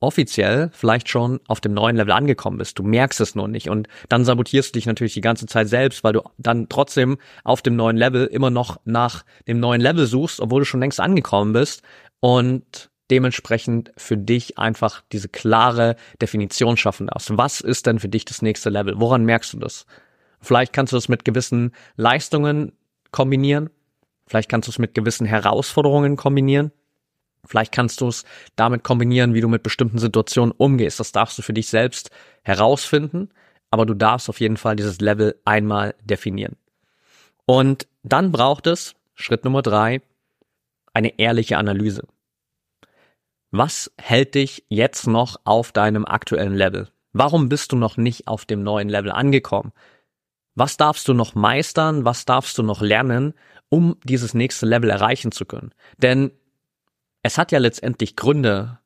offiziell 0.02 0.70
vielleicht 0.74 1.10
schon 1.10 1.40
auf 1.48 1.62
dem 1.62 1.74
neuen 1.74 1.96
Level 1.96 2.12
angekommen 2.12 2.58
bist. 2.58 2.78
Du 2.78 2.84
merkst 2.84 3.22
es 3.22 3.36
nur 3.36 3.48
nicht 3.48 3.70
und 3.70 3.88
dann 4.10 4.26
sabotierst 4.26 4.70
du 4.70 4.78
dich 4.78 4.86
natürlich 4.86 5.14
die 5.14 5.22
ganze 5.22 5.46
Zeit 5.46 5.70
selbst, 5.70 6.04
weil 6.04 6.14
du 6.14 6.22
dann 6.38 6.70
trotzdem 6.70 7.18
auf 7.44 7.62
dem 7.62 7.76
neuen 7.76 7.98
Level 7.98 8.26
immer 8.26 8.50
noch 8.50 8.80
nach 8.84 9.24
dem 9.48 9.60
neuen 9.60 9.82
Level 9.82 10.06
suchst, 10.06 10.40
obwohl 10.42 10.62
du 10.62 10.66
schon 10.66 10.80
längst 10.80 11.00
angekommen 11.00 11.54
bist 11.54 11.84
und 12.20 12.91
dementsprechend 13.12 13.92
für 13.98 14.18
dich 14.18 14.58
einfach 14.58 15.04
diese 15.12 15.30
klare 15.30 15.96
Definition 16.22 16.78
schaffen 16.78 17.08
darfst. 17.08 17.38
Was 17.38 17.62
ist 17.62 17.86
denn 17.86 18.00
für 18.00 18.10
dich 18.10 18.26
das 18.26 18.42
nächste 18.42 18.70
Level? 18.70 19.00
Woran 19.00 19.26
merkst 19.26 19.54
du 19.54 19.60
das? 19.60 19.86
Vielleicht 20.40 20.74
kannst 20.74 20.94
du 20.94 20.98
das 20.98 21.10
mit 21.10 21.26
gewissen 21.26 21.74
Leistungen 21.98 22.72
kombinieren. 23.12 23.70
Vielleicht 24.26 24.50
kannst 24.50 24.68
du 24.68 24.72
es 24.72 24.80
mit 24.80 24.94
gewissen 24.94 25.26
Herausforderungen 25.26 26.16
kombinieren. 26.16 26.72
Vielleicht 27.46 27.72
kannst 27.72 28.02
du 28.02 28.08
es 28.08 28.24
damit 28.56 28.84
kombinieren, 28.84 29.34
wie 29.34 29.42
du 29.42 29.48
mit 29.48 29.64
bestimmten 29.64 30.00
Situationen 30.00 30.54
umgehst. 30.56 31.00
Das 31.00 31.12
darfst 31.12 31.38
du 31.38 31.42
für 31.42 31.54
dich 31.54 31.68
selbst 31.68 32.12
herausfinden, 32.44 33.30
aber 33.72 33.86
du 33.86 33.94
darfst 33.94 34.30
auf 34.30 34.40
jeden 34.40 34.58
Fall 34.58 34.76
dieses 34.76 35.02
Level 35.02 35.36
einmal 35.44 35.96
definieren. 36.04 36.56
Und 37.46 37.88
dann 38.04 38.32
braucht 38.32 38.68
es, 38.68 38.96
Schritt 39.16 39.44
Nummer 39.44 39.62
drei, 39.62 40.02
eine 40.94 41.20
ehrliche 41.20 41.58
Analyse. 41.58 42.08
Was 43.52 43.92
hält 43.98 44.36
dich 44.36 44.66
jetzt 44.70 45.08
noch 45.08 45.40
auf 45.44 45.74
deinem 45.74 46.06
aktuellen 46.06 46.56
Level? 46.56 46.90
Warum 47.12 47.50
bist 47.50 47.74
du 47.74 47.76
noch 47.76 47.98
nicht 47.98 48.28
auf 48.28 48.46
dem 48.46 48.64
neuen 48.64 48.88
Level 48.88 49.12
angekommen? 49.12 49.74
Was 50.56 50.78
darfst 50.78 51.06
du 51.10 51.14
noch 51.14 51.36
meistern? 51.36 52.06
Was 52.06 52.24
darfst 52.24 52.58
du 52.58 52.64
noch 52.64 52.82
lernen, 52.82 53.34
um 53.68 53.98
dieses 54.06 54.34
nächste 54.34 54.66
Level 54.66 54.90
erreichen 54.90 55.34
zu 55.34 55.46
können? 55.46 55.74
Denn 55.98 56.32
es 57.24 57.38
hat 57.38 57.52
ja 57.52 57.60
letztendlich 57.60 58.16
Gründe, 58.16 58.80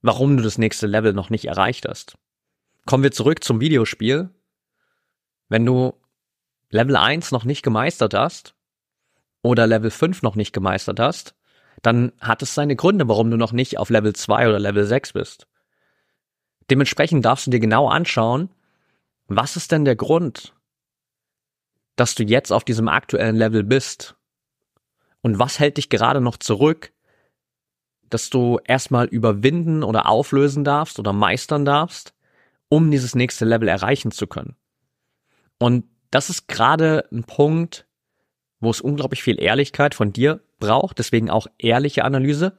warum 0.00 0.36
du 0.36 0.44
das 0.44 0.58
nächste 0.58 0.86
Level 0.86 1.12
noch 1.12 1.30
nicht 1.30 1.46
erreicht 1.46 1.86
hast. 1.88 2.16
Kommen 2.86 3.02
wir 3.02 3.12
zurück 3.12 3.42
zum 3.42 3.60
Videospiel. 3.60 4.30
Wenn 5.48 5.66
du 5.66 5.92
Level 6.70 6.96
1 6.96 7.32
noch 7.32 7.44
nicht 7.44 7.62
gemeistert 7.62 8.14
hast 8.14 8.54
oder 9.42 9.66
Level 9.66 9.90
5 9.90 10.22
noch 10.22 10.36
nicht 10.36 10.52
gemeistert 10.52 11.00
hast, 11.00 11.34
dann 11.84 12.12
hat 12.18 12.40
es 12.42 12.54
seine 12.54 12.76
Gründe, 12.76 13.08
warum 13.08 13.30
du 13.30 13.36
noch 13.36 13.52
nicht 13.52 13.78
auf 13.78 13.90
Level 13.90 14.14
2 14.14 14.48
oder 14.48 14.58
Level 14.58 14.86
6 14.86 15.12
bist. 15.12 15.46
Dementsprechend 16.70 17.26
darfst 17.26 17.46
du 17.46 17.50
dir 17.50 17.60
genau 17.60 17.88
anschauen, 17.88 18.48
was 19.28 19.56
ist 19.56 19.70
denn 19.70 19.84
der 19.84 19.94
Grund, 19.94 20.54
dass 21.96 22.14
du 22.14 22.22
jetzt 22.22 22.52
auf 22.52 22.64
diesem 22.64 22.88
aktuellen 22.88 23.36
Level 23.36 23.62
bist? 23.64 24.16
Und 25.20 25.38
was 25.38 25.58
hält 25.58 25.76
dich 25.76 25.90
gerade 25.90 26.22
noch 26.22 26.38
zurück, 26.38 26.92
dass 28.08 28.30
du 28.30 28.58
erstmal 28.64 29.06
überwinden 29.06 29.82
oder 29.82 30.06
auflösen 30.06 30.64
darfst 30.64 30.98
oder 30.98 31.12
meistern 31.12 31.66
darfst, 31.66 32.14
um 32.70 32.90
dieses 32.90 33.14
nächste 33.14 33.44
Level 33.44 33.68
erreichen 33.68 34.10
zu 34.10 34.26
können. 34.26 34.56
Und 35.58 35.84
das 36.10 36.30
ist 36.30 36.48
gerade 36.48 37.06
ein 37.12 37.24
Punkt, 37.24 37.86
wo 38.60 38.70
es 38.70 38.80
unglaublich 38.80 39.22
viel 39.22 39.40
Ehrlichkeit 39.42 39.94
von 39.94 40.14
dir 40.14 40.40
braucht, 40.64 40.98
deswegen 40.98 41.30
auch 41.30 41.46
ehrliche 41.58 42.04
Analyse, 42.04 42.58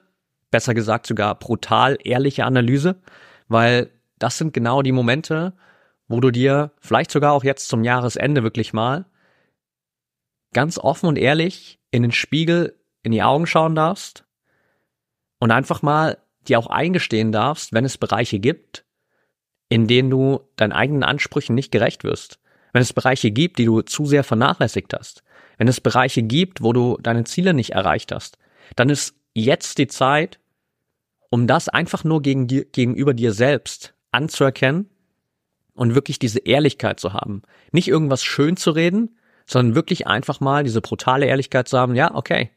besser 0.52 0.74
gesagt 0.74 1.08
sogar 1.08 1.36
brutal 1.36 1.98
ehrliche 2.04 2.46
Analyse, 2.46 3.02
weil 3.48 3.90
das 4.20 4.38
sind 4.38 4.54
genau 4.54 4.82
die 4.82 4.92
Momente, 4.92 5.54
wo 6.08 6.20
du 6.20 6.32
dir 6.32 6.72
vielleicht 6.80 7.12
sogar 7.12 7.34
auch 7.34 7.44
jetzt 7.44 7.68
zum 7.68 7.84
Jahresende 7.84 8.44
wirklich 8.44 8.74
mal 8.74 9.06
ganz 10.54 10.78
offen 10.78 11.08
und 11.08 11.18
ehrlich 11.18 11.80
in 11.92 12.04
den 12.04 12.12
Spiegel 12.12 12.80
in 13.04 13.12
die 13.12 13.24
Augen 13.24 13.48
schauen 13.48 13.76
darfst 13.76 14.26
und 15.40 15.52
einfach 15.52 15.82
mal 15.82 16.18
dir 16.48 16.60
auch 16.60 16.68
eingestehen 16.68 17.32
darfst, 17.32 17.74
wenn 17.74 17.86
es 17.86 17.98
Bereiche 17.98 18.40
gibt, 18.40 18.86
in 19.70 19.88
denen 19.88 20.10
du 20.10 20.42
deinen 20.56 20.74
eigenen 20.74 21.04
Ansprüchen 21.04 21.56
nicht 21.56 21.72
gerecht 21.72 22.04
wirst. 22.04 22.40
Wenn 22.76 22.82
es 22.82 22.92
Bereiche 22.92 23.32
gibt, 23.32 23.58
die 23.58 23.64
du 23.64 23.82
zu 23.82 24.06
sehr 24.06 24.26
vernachlässigt 24.26 24.94
hast. 24.94 25.24
Wenn 25.58 25.70
es 25.70 25.80
Bereiche 25.80 26.24
gibt, 26.24 26.62
wo 26.62 26.74
du 26.74 26.98
deine 27.02 27.24
Ziele 27.24 27.54
nicht 27.54 27.70
erreicht 27.70 28.12
hast. 28.12 28.38
Dann 28.76 28.90
ist 28.90 29.16
jetzt 29.34 29.78
die 29.78 29.88
Zeit, 29.88 30.40
um 31.30 31.48
das 31.48 31.70
einfach 31.70 32.04
nur 32.04 32.22
gegen 32.22 32.48
dir, 32.48 32.66
gegenüber 32.66 33.14
dir 33.14 33.32
selbst 33.32 33.94
anzuerkennen 34.12 34.90
und 35.74 35.96
wirklich 35.96 36.20
diese 36.20 36.40
Ehrlichkeit 36.40 37.00
zu 37.00 37.14
haben. 37.14 37.44
Nicht 37.72 37.88
irgendwas 37.88 38.26
schön 38.26 38.58
zu 38.58 38.72
reden, 38.72 39.18
sondern 39.46 39.76
wirklich 39.76 40.08
einfach 40.08 40.42
mal 40.42 40.66
diese 40.66 40.82
brutale 40.82 41.28
Ehrlichkeit 41.28 41.70
zu 41.70 41.78
haben, 41.78 41.96
ja, 41.96 42.14
okay, 42.14 42.52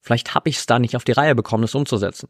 Vielleicht 0.00 0.34
habe 0.34 0.48
ich 0.48 0.56
es 0.56 0.66
da 0.66 0.78
nicht 0.78 0.96
auf 0.96 1.04
die 1.04 1.12
Reihe 1.12 1.34
bekommen, 1.34 1.62
das 1.62 1.74
umzusetzen. 1.74 2.28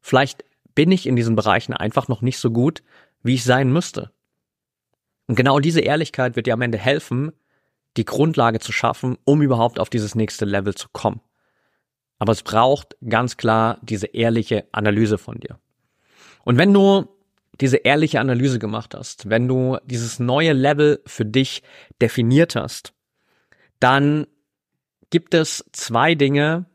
Vielleicht 0.00 0.44
bin 0.74 0.92
ich 0.92 1.06
in 1.06 1.16
diesen 1.16 1.34
Bereichen 1.34 1.72
einfach 1.72 2.08
noch 2.08 2.22
nicht 2.22 2.38
so 2.38 2.50
gut, 2.50 2.82
wie 3.22 3.34
ich 3.34 3.44
sein 3.44 3.72
müsste. 3.72 4.12
Und 5.28 5.34
genau 5.36 5.60
diese 5.60 5.80
Ehrlichkeit 5.80 6.34
wird 6.34 6.46
dir 6.46 6.54
am 6.54 6.62
Ende 6.62 6.78
helfen, 6.78 7.32
die 7.96 8.04
Grundlage 8.04 8.58
zu 8.58 8.72
schaffen, 8.72 9.18
um 9.24 9.42
überhaupt 9.42 9.78
auf 9.78 9.90
dieses 9.90 10.14
nächste 10.14 10.44
Level 10.44 10.74
zu 10.74 10.88
kommen. 10.92 11.20
Aber 12.18 12.32
es 12.32 12.42
braucht 12.42 12.96
ganz 13.06 13.36
klar 13.36 13.78
diese 13.82 14.08
ehrliche 14.08 14.66
Analyse 14.72 15.18
von 15.18 15.38
dir. 15.38 15.60
Und 16.44 16.56
wenn 16.58 16.72
du 16.72 17.06
diese 17.60 17.76
ehrliche 17.76 18.20
Analyse 18.20 18.58
gemacht 18.58 18.94
hast, 18.94 19.28
wenn 19.28 19.48
du 19.48 19.78
dieses 19.84 20.18
neue 20.18 20.52
Level 20.52 21.02
für 21.06 21.24
dich 21.24 21.62
definiert 22.00 22.56
hast, 22.56 22.94
dann 23.80 24.26
gibt 25.10 25.34
es 25.34 25.64
zwei 25.72 26.14
Dinge, 26.14 26.66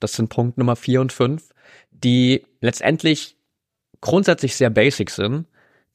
das 0.00 0.14
sind 0.14 0.28
Punkt 0.28 0.58
Nummer 0.58 0.76
vier 0.76 1.00
und 1.00 1.12
fünf, 1.12 1.50
die 1.90 2.44
letztendlich 2.60 3.36
grundsätzlich 4.00 4.56
sehr 4.56 4.70
basic 4.70 5.10
sind, 5.10 5.46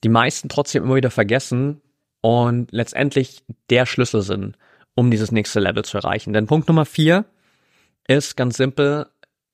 die 0.04 0.10
meisten 0.10 0.50
trotzdem 0.50 0.84
immer 0.84 0.96
wieder 0.96 1.12
vergessen 1.12 1.82
und 2.26 2.72
letztendlich 2.72 3.44
der 3.70 3.86
Schlüssel 3.86 4.24
sind, 4.24 4.58
um 4.96 5.12
dieses 5.12 5.32
nächste 5.32 5.60
Level 5.60 5.86
zu 5.86 6.00
erreichen. 6.00 6.34
Denn 6.34 6.48
Punkt 6.48 6.68
Nummer 6.68 6.84
vier 6.84 7.26
ist 8.08 8.36
ganz 8.36 8.58
simpel, 8.58 9.06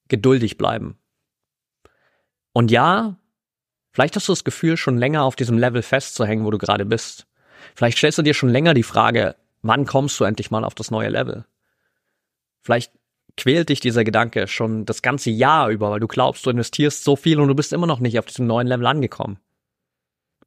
geduldig 0.07 0.57
bleiben. 0.57 0.97
Und 2.53 2.71
ja, 2.71 3.17
vielleicht 3.91 4.15
hast 4.15 4.29
du 4.29 4.31
das 4.31 4.45
Gefühl, 4.45 4.77
schon 4.77 4.97
länger 4.97 5.23
auf 5.23 5.35
diesem 5.35 5.57
Level 5.57 5.81
festzuhängen, 5.81 6.45
wo 6.45 6.49
du 6.49 6.57
gerade 6.57 6.85
bist. 6.85 7.27
Vielleicht 7.75 7.97
stellst 7.97 8.19
du 8.19 8.21
dir 8.21 8.33
schon 8.33 8.47
länger 8.47 8.73
die 8.73 8.83
Frage, 8.83 9.35
wann 9.61 9.85
kommst 9.85 10.17
du 10.21 10.23
endlich 10.23 10.49
mal 10.49 10.63
auf 10.63 10.73
das 10.73 10.91
neue 10.91 11.09
Level? 11.09 11.43
Vielleicht 12.61 12.93
quält 13.35 13.67
dich 13.67 13.81
dieser 13.81 14.05
Gedanke 14.05 14.47
schon 14.47 14.85
das 14.85 15.01
ganze 15.01 15.29
Jahr 15.29 15.67
über, 15.67 15.91
weil 15.91 15.99
du 15.99 16.07
glaubst, 16.07 16.45
du 16.45 16.49
investierst 16.49 17.03
so 17.03 17.17
viel 17.17 17.41
und 17.41 17.49
du 17.49 17.55
bist 17.55 17.73
immer 17.73 17.87
noch 17.87 17.99
nicht 17.99 18.17
auf 18.17 18.27
diesem 18.27 18.47
neuen 18.47 18.67
Level 18.67 18.87
angekommen. 18.87 19.39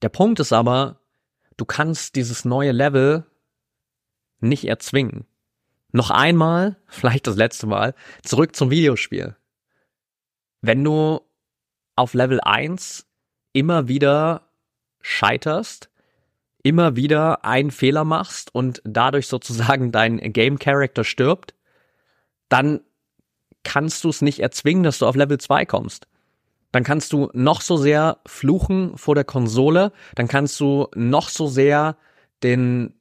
Der 0.01 0.09
Punkt 0.09 0.41
ist 0.41 0.55
aber, 0.55 1.04
du 1.57 1.65
kannst 1.65 2.17
dieses 2.17 2.45
neue 2.45 2.73
Level 2.73 3.25
nicht 4.41 4.65
erzwingen. 4.65 5.27
Noch 5.93 6.11
einmal, 6.11 6.77
vielleicht 6.87 7.27
das 7.27 7.37
letzte 7.37 7.67
Mal, 7.67 7.95
zurück 8.23 8.55
zum 8.57 8.71
Videospiel. 8.71 9.37
Wenn 10.61 10.83
du 10.83 11.21
auf 11.97 12.15
Level 12.15 12.41
1 12.41 13.07
immer 13.53 13.89
wieder 13.89 14.49
scheiterst, 15.01 15.91
immer 16.63 16.97
wieder 16.97 17.45
einen 17.45 17.71
Fehler 17.71 18.05
machst 18.05 18.55
und 18.55 18.81
dadurch 18.85 19.29
sozusagen 19.29 19.93
dein 19.93 20.19
Game 20.33 20.59
Character 20.59 21.05
stirbt, 21.05 21.55
dann 22.49 22.81
kannst 23.63 24.05
du 24.05 24.09
es 24.09 24.23
nicht 24.23 24.41
erzwingen, 24.41 24.83
dass 24.83 24.99
du 24.99 25.07
auf 25.07 25.15
Level 25.15 25.39
2 25.39 25.67
kommst. 25.67 26.07
Dann 26.75 26.83
kannst 26.83 27.13
du 27.13 27.31
noch 27.35 27.61
so 27.61 27.77
sehr 27.77 28.19
fluchen 28.27 28.99
vor 28.99 29.15
der 29.15 29.23
Konsole, 29.23 29.93
dann 30.17 30.27
kannst 30.27 30.59
du 30.59 30.89
noch 30.97 31.29
so 31.29 31.47
sehr 31.47 31.97
den 32.43 32.95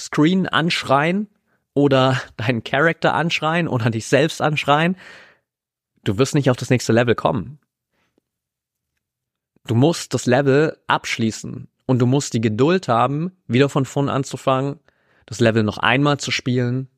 Screen 0.00 0.48
anschreien 0.48 1.28
oder 1.74 2.18
deinen 2.38 2.64
Charakter 2.64 3.12
anschreien 3.12 3.68
oder 3.68 3.90
dich 3.90 4.06
selbst 4.06 4.40
anschreien. 4.40 4.96
Du 6.04 6.16
wirst 6.16 6.34
nicht 6.34 6.48
auf 6.48 6.56
das 6.56 6.70
nächste 6.70 6.94
Level 6.94 7.14
kommen. 7.14 7.58
Du 9.66 9.74
musst 9.74 10.14
das 10.14 10.24
Level 10.24 10.78
abschließen 10.86 11.68
und 11.84 11.98
du 11.98 12.06
musst 12.06 12.32
die 12.32 12.40
Geduld 12.40 12.88
haben, 12.88 13.32
wieder 13.46 13.68
von 13.68 13.84
vorn 13.84 14.08
anzufangen, 14.08 14.80
das 15.26 15.38
Level 15.38 15.64
noch 15.64 15.76
einmal 15.76 16.16
zu 16.16 16.30
spielen, 16.30 16.88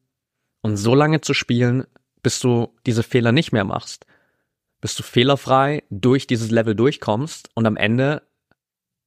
und 0.62 0.76
so 0.76 0.94
lange 0.94 1.22
zu 1.22 1.34
spielen, 1.34 1.88
bis 2.22 2.38
du 2.38 2.72
diese 2.86 3.02
Fehler 3.02 3.32
nicht 3.32 3.50
mehr 3.50 3.64
machst, 3.64 4.06
bis 4.84 4.96
du 4.96 5.02
fehlerfrei 5.02 5.82
durch 5.88 6.26
dieses 6.26 6.50
Level 6.50 6.74
durchkommst 6.74 7.48
und 7.54 7.64
am 7.64 7.78
Ende 7.78 8.20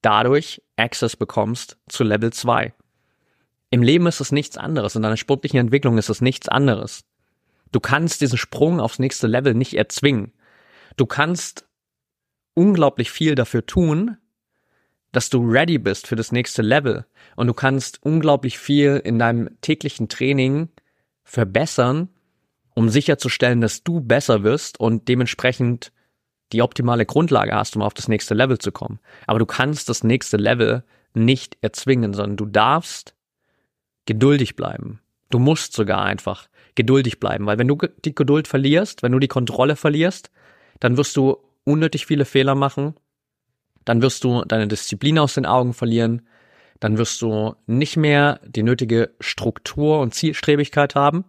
dadurch 0.01 0.63
Access 0.75 1.15
bekommst 1.15 1.77
zu 1.87 2.03
Level 2.03 2.33
2. 2.33 2.73
Im 3.69 3.83
Leben 3.83 4.07
ist 4.07 4.19
es 4.19 4.31
nichts 4.31 4.57
anderes, 4.57 4.95
in 4.95 5.03
deiner 5.03 5.17
sportlichen 5.17 5.59
Entwicklung 5.59 5.99
ist 5.99 6.09
es 6.09 6.19
nichts 6.19 6.49
anderes. 6.49 7.05
Du 7.71 7.79
kannst 7.79 8.21
diesen 8.21 8.39
Sprung 8.39 8.79
aufs 8.79 8.97
nächste 8.97 9.27
Level 9.27 9.53
nicht 9.53 9.75
erzwingen. 9.75 10.33
Du 10.95 11.05
kannst 11.05 11.67
unglaublich 12.55 13.11
viel 13.11 13.35
dafür 13.35 13.63
tun, 13.63 14.17
dass 15.11 15.29
du 15.29 15.47
ready 15.47 15.77
bist 15.77 16.07
für 16.07 16.15
das 16.15 16.31
nächste 16.31 16.63
Level. 16.63 17.05
Und 17.35 17.45
du 17.45 17.53
kannst 17.53 17.99
unglaublich 18.01 18.57
viel 18.57 18.99
in 19.05 19.19
deinem 19.19 19.61
täglichen 19.61 20.09
Training 20.09 20.69
verbessern, 21.23 22.09
um 22.77 22.89
sicherzustellen, 22.89 23.59
dass 23.59 23.83
du 23.83 24.01
besser 24.01 24.43
wirst 24.43 24.79
und 24.79 25.07
dementsprechend 25.07 25.91
die 26.53 26.61
optimale 26.61 27.07
Grundlage 27.07 27.55
hast, 27.55 27.75
um 27.75 27.81
auf 27.81 27.95
das 27.95 28.07
nächste 28.07 28.35
Level 28.35 28.59
zu 28.59 28.71
kommen. 28.71 28.99
Aber 29.25 29.39
du 29.39 29.47
kannst 29.47 29.89
das 29.89 30.03
nächste 30.03 30.37
Level 30.37 30.83
nicht 31.15 31.57
erzwingen, 31.61 32.13
sondern 32.13 32.37
du 32.37 32.45
darfst 32.45 33.15
geduldig 34.05 34.55
bleiben. 34.55 35.01
Du 35.31 35.39
musst 35.39 35.73
sogar 35.73 36.03
einfach 36.03 36.49
geduldig 36.75 37.19
bleiben, 37.19 37.47
weil 37.47 37.57
wenn 37.57 37.67
du 37.67 37.79
die 38.05 38.13
Geduld 38.13 38.47
verlierst, 38.47 39.01
wenn 39.01 39.11
du 39.11 39.17
die 39.17 39.27
Kontrolle 39.27 39.75
verlierst, 39.75 40.29
dann 40.79 40.97
wirst 40.97 41.17
du 41.17 41.35
unnötig 41.63 42.05
viele 42.05 42.25
Fehler 42.25 42.53
machen, 42.53 42.93
dann 43.85 44.03
wirst 44.03 44.23
du 44.23 44.45
deine 44.45 44.67
Disziplin 44.67 45.17
aus 45.17 45.33
den 45.33 45.47
Augen 45.47 45.73
verlieren, 45.73 46.27
dann 46.79 46.99
wirst 46.99 47.23
du 47.23 47.55
nicht 47.65 47.97
mehr 47.97 48.39
die 48.45 48.61
nötige 48.61 49.15
Struktur 49.19 49.99
und 49.99 50.13
Zielstrebigkeit 50.13 50.93
haben 50.93 51.25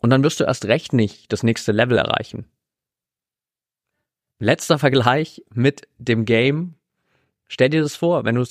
und 0.00 0.10
dann 0.10 0.24
wirst 0.24 0.40
du 0.40 0.44
erst 0.44 0.66
recht 0.66 0.92
nicht 0.92 1.32
das 1.32 1.42
nächste 1.42 1.72
Level 1.72 1.98
erreichen. 1.98 2.46
Letzter 4.38 4.78
Vergleich 4.78 5.44
mit 5.52 5.86
dem 5.98 6.24
Game. 6.24 6.74
Stell 7.48 7.68
dir 7.68 7.82
das 7.82 7.96
vor, 7.96 8.24
wenn 8.24 8.36
du 8.36 8.44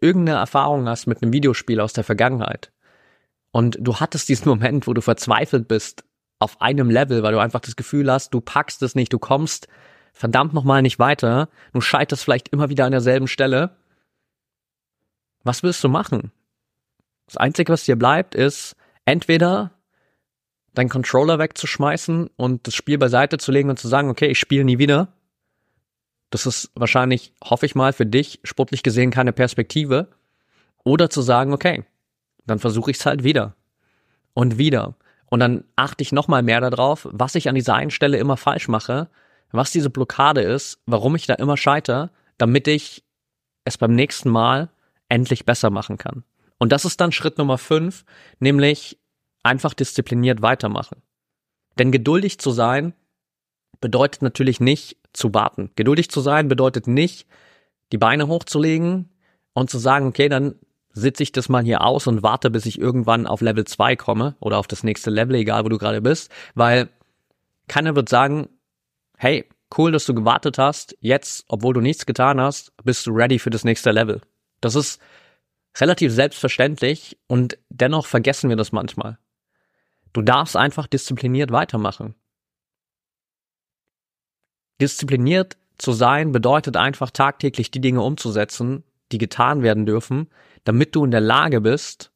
irgendeine 0.00 0.38
Erfahrung 0.38 0.88
hast 0.88 1.06
mit 1.06 1.22
einem 1.22 1.32
Videospiel 1.32 1.80
aus 1.80 1.92
der 1.92 2.04
Vergangenheit 2.04 2.72
und 3.54 3.78
du 3.80 4.00
hattest 4.00 4.28
diesen 4.28 4.48
Moment, 4.50 4.86
wo 4.86 4.92
du 4.92 5.00
verzweifelt 5.00 5.68
bist 5.68 6.04
auf 6.40 6.60
einem 6.60 6.90
Level, 6.90 7.22
weil 7.22 7.32
du 7.32 7.38
einfach 7.38 7.60
das 7.60 7.76
Gefühl 7.76 8.10
hast, 8.10 8.34
du 8.34 8.40
packst 8.40 8.82
es 8.82 8.96
nicht, 8.96 9.12
du 9.12 9.18
kommst 9.18 9.68
verdammt 10.12 10.52
nochmal 10.52 10.82
nicht 10.82 10.98
weiter, 10.98 11.48
du 11.72 11.80
scheiterst 11.80 12.24
vielleicht 12.24 12.48
immer 12.48 12.68
wieder 12.68 12.84
an 12.84 12.90
derselben 12.90 13.28
Stelle. 13.28 13.76
Was 15.44 15.62
willst 15.62 15.82
du 15.84 15.88
machen? 15.88 16.32
Das 17.26 17.36
Einzige, 17.36 17.72
was 17.72 17.84
dir 17.84 17.96
bleibt, 17.96 18.34
ist 18.34 18.76
entweder 19.04 19.70
deinen 20.74 20.88
Controller 20.88 21.38
wegzuschmeißen 21.38 22.30
und 22.36 22.66
das 22.66 22.74
Spiel 22.74 22.98
beiseite 22.98 23.38
zu 23.38 23.52
legen 23.52 23.70
und 23.70 23.78
zu 23.78 23.88
sagen, 23.88 24.10
okay, 24.10 24.26
ich 24.26 24.38
spiele 24.38 24.64
nie 24.64 24.78
wieder. 24.78 25.08
Das 26.30 26.46
ist 26.46 26.70
wahrscheinlich, 26.74 27.32
hoffe 27.42 27.66
ich 27.66 27.74
mal, 27.74 27.92
für 27.92 28.06
dich 28.06 28.40
sportlich 28.42 28.82
gesehen 28.82 29.10
keine 29.10 29.32
Perspektive. 29.32 30.08
Oder 30.82 31.08
zu 31.08 31.22
sagen, 31.22 31.52
okay, 31.52 31.84
dann 32.44 32.58
versuche 32.58 32.90
ich 32.90 32.98
es 32.98 33.06
halt 33.06 33.24
wieder 33.24 33.54
und 34.34 34.58
wieder. 34.58 34.96
Und 35.26 35.40
dann 35.40 35.64
achte 35.76 36.02
ich 36.02 36.12
nochmal 36.12 36.42
mehr 36.42 36.60
darauf, 36.60 37.08
was 37.10 37.34
ich 37.34 37.48
an 37.48 37.54
dieser 37.54 37.74
einen 37.74 37.90
Stelle 37.90 38.18
immer 38.18 38.36
falsch 38.36 38.68
mache, 38.68 39.08
was 39.52 39.70
diese 39.70 39.90
Blockade 39.90 40.42
ist, 40.42 40.80
warum 40.86 41.16
ich 41.16 41.26
da 41.26 41.34
immer 41.34 41.56
scheiter, 41.56 42.10
damit 42.36 42.68
ich 42.68 43.04
es 43.64 43.78
beim 43.78 43.94
nächsten 43.94 44.28
Mal 44.28 44.68
endlich 45.08 45.46
besser 45.46 45.70
machen 45.70 45.96
kann. 45.96 46.24
Und 46.58 46.72
das 46.72 46.84
ist 46.84 47.00
dann 47.00 47.12
Schritt 47.12 47.38
Nummer 47.38 47.58
fünf, 47.58 48.04
nämlich 48.40 48.98
einfach 49.44 49.74
diszipliniert 49.74 50.42
weitermachen. 50.42 51.02
Denn 51.78 51.92
geduldig 51.92 52.38
zu 52.38 52.50
sein 52.50 52.94
bedeutet 53.80 54.22
natürlich 54.22 54.60
nicht 54.60 54.98
zu 55.12 55.34
warten. 55.34 55.70
Geduldig 55.76 56.10
zu 56.10 56.20
sein 56.20 56.48
bedeutet 56.48 56.86
nicht, 56.86 57.28
die 57.92 57.98
Beine 57.98 58.28
hochzulegen 58.28 59.10
und 59.52 59.70
zu 59.70 59.78
sagen, 59.78 60.06
okay, 60.06 60.28
dann 60.28 60.56
sitze 60.90 61.22
ich 61.22 61.32
das 61.32 61.48
mal 61.48 61.64
hier 61.64 61.82
aus 61.82 62.06
und 62.06 62.22
warte, 62.22 62.50
bis 62.50 62.66
ich 62.66 62.78
irgendwann 62.78 63.26
auf 63.26 63.40
Level 63.40 63.64
2 63.64 63.96
komme 63.96 64.36
oder 64.40 64.58
auf 64.58 64.66
das 64.66 64.84
nächste 64.84 65.10
Level, 65.10 65.34
egal 65.36 65.64
wo 65.64 65.68
du 65.68 65.78
gerade 65.78 66.00
bist, 66.00 66.30
weil 66.54 66.88
keiner 67.66 67.96
wird 67.96 68.08
sagen, 68.08 68.48
hey, 69.16 69.48
cool, 69.76 69.90
dass 69.90 70.06
du 70.06 70.14
gewartet 70.14 70.58
hast, 70.58 70.96
jetzt, 71.00 71.44
obwohl 71.48 71.74
du 71.74 71.80
nichts 71.80 72.06
getan 72.06 72.40
hast, 72.40 72.72
bist 72.84 73.06
du 73.06 73.12
ready 73.12 73.38
für 73.38 73.50
das 73.50 73.64
nächste 73.64 73.90
Level. 73.90 74.20
Das 74.60 74.76
ist 74.76 75.00
relativ 75.78 76.12
selbstverständlich 76.12 77.18
und 77.26 77.58
dennoch 77.70 78.06
vergessen 78.06 78.48
wir 78.48 78.56
das 78.56 78.70
manchmal. 78.70 79.18
Du 80.14 80.22
darfst 80.22 80.56
einfach 80.56 80.86
diszipliniert 80.86 81.50
weitermachen. 81.50 82.14
Diszipliniert 84.80 85.58
zu 85.76 85.92
sein 85.92 86.32
bedeutet 86.32 86.76
einfach 86.76 87.10
tagtäglich 87.10 87.70
die 87.70 87.80
Dinge 87.80 88.00
umzusetzen, 88.00 88.84
die 89.12 89.18
getan 89.18 89.62
werden 89.62 89.86
dürfen, 89.86 90.30
damit 90.62 90.94
du 90.94 91.04
in 91.04 91.10
der 91.10 91.20
Lage 91.20 91.60
bist, 91.60 92.12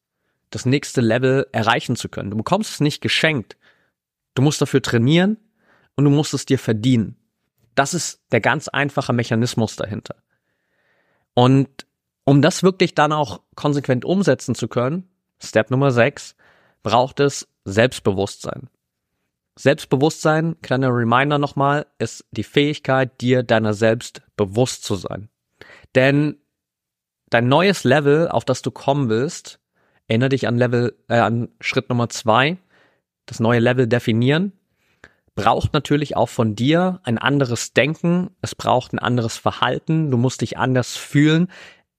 das 0.49 0.65
nächste 0.65 1.01
Level 1.01 1.47
erreichen 1.51 1.95
zu 1.95 2.09
können. 2.09 2.31
Du 2.31 2.37
bekommst 2.37 2.71
es 2.71 2.79
nicht 2.79 3.01
geschenkt. 3.01 3.57
Du 4.33 4.41
musst 4.41 4.61
dafür 4.61 4.81
trainieren 4.81 5.37
und 5.95 6.05
du 6.05 6.09
musst 6.09 6.33
es 6.33 6.45
dir 6.45 6.57
verdienen. 6.57 7.17
Das 7.75 7.93
ist 7.93 8.23
der 8.31 8.39
ganz 8.39 8.69
einfache 8.69 9.11
Mechanismus 9.13 9.75
dahinter. 9.75 10.15
Und 11.33 11.85
um 12.23 12.41
das 12.41 12.63
wirklich 12.63 12.95
dann 12.95 13.11
auch 13.11 13.41
konsequent 13.55 14.05
umsetzen 14.05 14.55
zu 14.55 14.69
können, 14.69 15.09
Step 15.41 15.69
Nummer 15.69 15.91
6, 15.91 16.35
braucht 16.81 17.19
es 17.19 17.47
Selbstbewusstsein. 17.69 18.69
Selbstbewusstsein, 19.57 20.55
kleiner 20.61 20.89
Reminder 20.89 21.37
nochmal, 21.37 21.85
ist 21.97 22.25
die 22.31 22.43
Fähigkeit, 22.43 23.19
dir 23.19 23.43
deiner 23.43 23.73
selbst 23.73 24.21
bewusst 24.37 24.83
zu 24.83 24.95
sein. 24.95 25.29
Denn 25.95 26.37
dein 27.29 27.47
neues 27.47 27.83
Level, 27.83 28.29
auf 28.29 28.45
das 28.45 28.61
du 28.61 28.71
kommen 28.71 29.09
willst, 29.09 29.59
erinnere 30.07 30.29
dich 30.29 30.47
an 30.47 30.57
Level, 30.57 30.95
äh, 31.09 31.17
an 31.17 31.49
Schritt 31.59 31.89
Nummer 31.89 32.09
zwei, 32.09 32.57
das 33.25 33.39
neue 33.39 33.59
Level 33.59 33.87
definieren, 33.87 34.53
braucht 35.35 35.73
natürlich 35.73 36.15
auch 36.15 36.29
von 36.29 36.55
dir 36.55 36.99
ein 37.03 37.17
anderes 37.17 37.73
Denken, 37.73 38.31
es 38.41 38.55
braucht 38.55 38.93
ein 38.93 38.99
anderes 38.99 39.37
Verhalten, 39.37 40.09
du 40.09 40.17
musst 40.17 40.41
dich 40.41 40.57
anders 40.57 40.95
fühlen, 40.95 41.49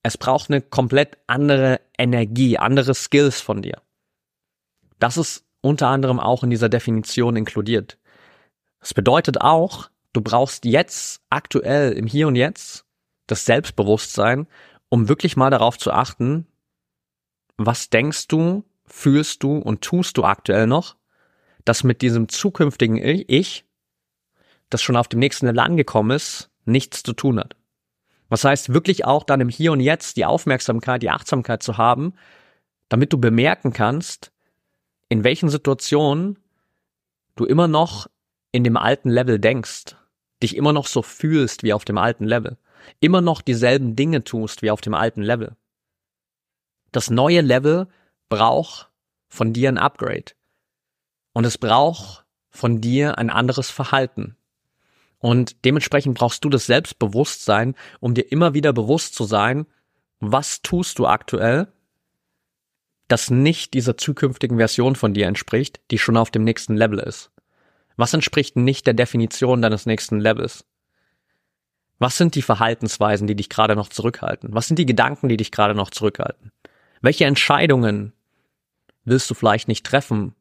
es 0.02 0.16
braucht 0.16 0.50
eine 0.50 0.60
komplett 0.60 1.18
andere 1.26 1.80
Energie, 1.96 2.58
andere 2.58 2.94
Skills 2.94 3.40
von 3.40 3.62
dir. 3.62 3.82
Das 4.98 5.16
ist 5.16 5.46
unter 5.60 5.88
anderem 5.88 6.20
auch 6.20 6.42
in 6.42 6.50
dieser 6.50 6.68
Definition 6.68 7.36
inkludiert. 7.36 7.98
Das 8.80 8.94
bedeutet 8.94 9.40
auch, 9.40 9.90
du 10.12 10.20
brauchst 10.20 10.64
jetzt 10.64 11.22
aktuell 11.30 11.92
im 11.92 12.06
Hier 12.06 12.28
und 12.28 12.36
Jetzt 12.36 12.86
das 13.26 13.44
Selbstbewusstsein, 13.44 14.46
um 14.88 15.08
wirklich 15.08 15.36
mal 15.36 15.50
darauf 15.50 15.78
zu 15.78 15.92
achten, 15.92 16.46
was 17.56 17.90
denkst 17.90 18.28
du, 18.28 18.64
fühlst 18.86 19.42
du 19.42 19.58
und 19.58 19.82
tust 19.82 20.16
du 20.16 20.24
aktuell 20.24 20.66
noch, 20.66 20.96
das 21.64 21.84
mit 21.84 22.02
diesem 22.02 22.28
zukünftigen 22.28 22.96
Ich, 22.96 23.64
das 24.70 24.82
schon 24.82 24.96
auf 24.96 25.08
dem 25.08 25.20
nächsten 25.20 25.46
Level 25.46 25.60
angekommen 25.60 26.10
ist, 26.10 26.50
nichts 26.64 27.02
zu 27.02 27.12
tun 27.12 27.38
hat. 27.38 27.56
Was 28.28 28.44
heißt 28.44 28.72
wirklich 28.72 29.04
auch 29.04 29.24
dann 29.24 29.40
im 29.40 29.48
Hier 29.48 29.72
und 29.72 29.80
Jetzt 29.80 30.16
die 30.16 30.24
Aufmerksamkeit, 30.24 31.02
die 31.02 31.10
Achtsamkeit 31.10 31.62
zu 31.62 31.76
haben, 31.76 32.14
damit 32.88 33.12
du 33.12 33.18
bemerken 33.18 33.72
kannst, 33.72 34.32
in 35.10 35.24
welchen 35.24 35.50
Situationen 35.50 36.38
du 37.34 37.44
immer 37.44 37.68
noch 37.68 38.08
in 38.52 38.64
dem 38.64 38.78
alten 38.78 39.10
Level 39.10 39.38
denkst, 39.38 39.96
dich 40.42 40.56
immer 40.56 40.72
noch 40.72 40.86
so 40.86 41.02
fühlst 41.02 41.62
wie 41.62 41.74
auf 41.74 41.84
dem 41.84 41.98
alten 41.98 42.24
Level, 42.24 42.56
immer 43.00 43.20
noch 43.20 43.42
dieselben 43.42 43.96
Dinge 43.96 44.24
tust 44.24 44.62
wie 44.62 44.70
auf 44.70 44.80
dem 44.80 44.94
alten 44.94 45.22
Level. 45.22 45.56
Das 46.92 47.10
neue 47.10 47.40
Level 47.40 47.88
braucht 48.28 48.88
von 49.28 49.52
dir 49.52 49.68
ein 49.68 49.78
Upgrade. 49.78 50.32
Und 51.32 51.44
es 51.44 51.58
braucht 51.58 52.24
von 52.48 52.80
dir 52.80 53.18
ein 53.18 53.30
anderes 53.30 53.70
Verhalten. 53.70 54.36
Und 55.18 55.64
dementsprechend 55.64 56.16
brauchst 56.16 56.44
du 56.44 56.48
das 56.48 56.66
Selbstbewusstsein, 56.66 57.74
um 58.00 58.14
dir 58.14 58.30
immer 58.32 58.54
wieder 58.54 58.72
bewusst 58.72 59.14
zu 59.14 59.24
sein, 59.24 59.66
was 60.20 60.62
tust 60.62 60.98
du 60.98 61.06
aktuell 61.06 61.68
das 63.12 63.30
nicht 63.30 63.74
dieser 63.74 63.96
zukünftigen 63.96 64.58
Version 64.58 64.96
von 64.96 65.14
dir 65.14 65.26
entspricht, 65.26 65.80
die 65.90 65.98
schon 65.98 66.16
auf 66.16 66.30
dem 66.30 66.44
nächsten 66.44 66.76
Level 66.76 66.98
ist? 66.98 67.30
Was 67.96 68.14
entspricht 68.14 68.56
nicht 68.56 68.86
der 68.86 68.94
Definition 68.94 69.62
deines 69.62 69.86
nächsten 69.86 70.20
Levels? 70.20 70.64
Was 71.98 72.16
sind 72.16 72.34
die 72.34 72.42
Verhaltensweisen, 72.42 73.26
die 73.26 73.36
dich 73.36 73.50
gerade 73.50 73.76
noch 73.76 73.88
zurückhalten? 73.88 74.54
Was 74.54 74.68
sind 74.68 74.78
die 74.78 74.86
Gedanken, 74.86 75.28
die 75.28 75.36
dich 75.36 75.52
gerade 75.52 75.74
noch 75.74 75.90
zurückhalten? 75.90 76.50
Welche 77.02 77.26
Entscheidungen 77.26 78.12
willst 79.04 79.28
du 79.30 79.34
vielleicht 79.34 79.68
nicht 79.68 79.84
treffen, 79.84 80.34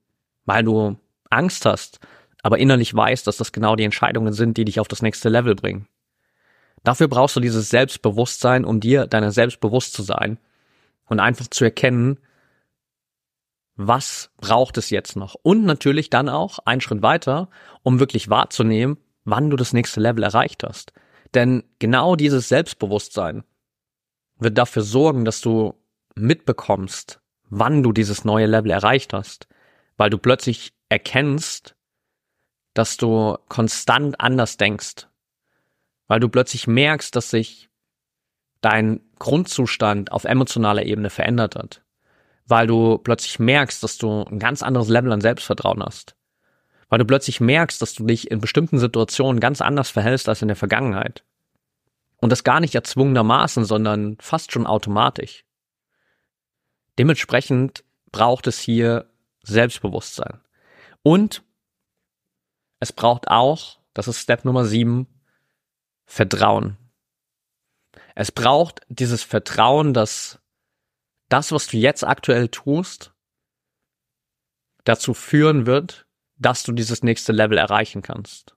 weil 0.45 0.63
du 0.63 0.97
Angst 1.29 1.65
hast, 1.65 1.99
aber 2.43 2.60
innerlich 2.60 2.93
weißt, 2.93 3.27
dass 3.27 3.38
das 3.38 3.51
genau 3.51 3.75
die 3.75 3.84
Entscheidungen 3.84 4.32
sind, 4.32 4.58
die 4.58 4.65
dich 4.65 4.79
auf 4.79 4.88
das 4.88 5.01
nächste 5.01 5.27
Level 5.27 5.55
bringen? 5.55 5.88
Dafür 6.84 7.10
brauchst 7.10 7.36
du 7.36 7.41
dieses 7.41 7.69
Selbstbewusstsein, 7.69 8.63
um 8.63 8.79
dir 8.79 9.05
deiner 9.05 9.32
selbst 9.32 9.60
bewusst 9.60 9.93
zu 9.93 10.01
sein 10.01 10.38
und 11.08 11.19
einfach 11.19 11.47
zu 11.47 11.65
erkennen, 11.65 12.19
was 13.82 14.30
braucht 14.36 14.78
es 14.78 14.89
jetzt 14.89 15.15
noch? 15.15 15.36
Und 15.42 15.63
natürlich 15.63 16.10
dann 16.10 16.28
auch 16.28 16.60
einen 16.65 16.82
Schritt 16.82 17.02
weiter, 17.02 17.50
um 17.82 18.02
wirklich 18.02 18.30
wahrzunehmen, 18.30 18.98
wann 19.24 19.50
du 19.50 19.56
das 19.56 19.72
nächste 19.72 20.02
Level 20.02 20.22
erreicht 20.22 20.65
hast. 20.65 20.92
Denn 21.34 21.63
genau 21.80 22.18
dieses 22.18 22.50
Selbstbewusstsein 22.50 23.46
wird 24.38 24.58
dafür 24.58 24.82
sorgen, 24.82 25.24
dass 25.24 25.39
du 25.39 25.76
mitbekommst, 26.13 27.22
wann 27.50 27.82
du 27.82 27.94
dieses 27.94 28.26
neue 28.26 28.48
Level 28.48 28.70
erreicht 28.70 29.13
hast, 29.13 29.48
weil 29.96 30.10
du 30.10 30.18
plötzlich 30.18 30.74
erkennst, 30.89 31.78
dass 32.74 32.98
du 32.98 33.38
konstant 33.48 34.20
anders 34.20 34.58
denkst, 34.58 35.08
weil 36.08 36.20
du 36.20 36.28
plötzlich 36.28 36.68
merkst, 36.68 37.15
dass 37.15 37.30
sich 37.30 37.70
dein 38.60 39.00
Grundzustand 39.20 40.12
auf 40.12 40.26
emotionaler 40.26 40.84
Ebene 40.84 41.10
verändert 41.10 41.56
hat, 41.56 41.82
weil 42.50 42.68
du 42.68 42.98
plötzlich 42.98 43.40
merkst, 43.40 43.84
dass 43.84 43.98
du 43.98 44.24
ein 44.24 44.40
ganz 44.40 44.64
anderes 44.64 44.90
Level 44.90 45.12
an 45.12 45.22
Selbstvertrauen 45.22 45.84
hast. 45.84 46.16
Weil 46.90 47.00
du 47.00 47.06
plötzlich 47.06 47.40
merkst, 47.40 47.82
dass 47.82 47.94
du 47.94 48.06
dich 48.06 48.32
in 48.32 48.42
bestimmten 48.42 48.80
Situationen 48.80 49.40
ganz 49.40 49.62
anders 49.62 49.90
verhältst 49.90 50.28
als 50.28 50.42
in 50.42 50.48
der 50.48 50.58
Vergangenheit. 50.58 51.24
Und 52.18 52.32
das 52.32 52.44
gar 52.44 52.60
nicht 52.60 52.76
erzwungenermaßen, 52.76 53.64
sondern 53.64 54.18
fast 54.20 54.52
schon 54.52 54.66
automatisch. 54.66 55.46
Dementsprechend 56.98 57.84
braucht 58.12 58.48
es 58.48 58.60
hier 58.60 59.10
Selbstbewusstsein. 59.44 60.42
Und 61.04 61.44
es 62.80 62.92
braucht 62.92 63.30
auch, 63.30 63.80
das 63.94 64.08
ist 64.08 64.20
Step 64.20 64.44
Nummer 64.44 64.66
sieben, 64.66 65.08
Vertrauen. 66.06 66.78
Es 68.16 68.32
braucht 68.32 68.82
dieses 68.90 69.24
Vertrauen, 69.24 69.94
dass 69.94 70.38
das, 71.30 71.52
was 71.52 71.68
du 71.68 71.78
jetzt 71.78 72.04
aktuell 72.04 72.50
tust, 72.50 73.13
dazu 74.84 75.13
führen 75.13 75.65
wird, 75.65 76.08
dass 76.38 76.63
du 76.63 76.72
dieses 76.72 77.04
nächste 77.04 77.32
Level 77.32 77.58
erreichen 77.58 78.02
kannst. 78.02 78.56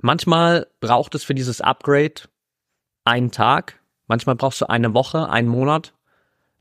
Manchmal 0.00 0.68
braucht 0.80 1.14
es 1.14 1.24
für 1.24 1.34
dieses 1.34 1.60
Upgrade 1.60 2.28
einen 3.04 3.30
Tag, 3.30 3.80
manchmal 4.06 4.36
brauchst 4.36 4.60
du 4.60 4.68
eine 4.68 4.94
Woche, 4.94 5.28
einen 5.28 5.48
Monat, 5.48 5.94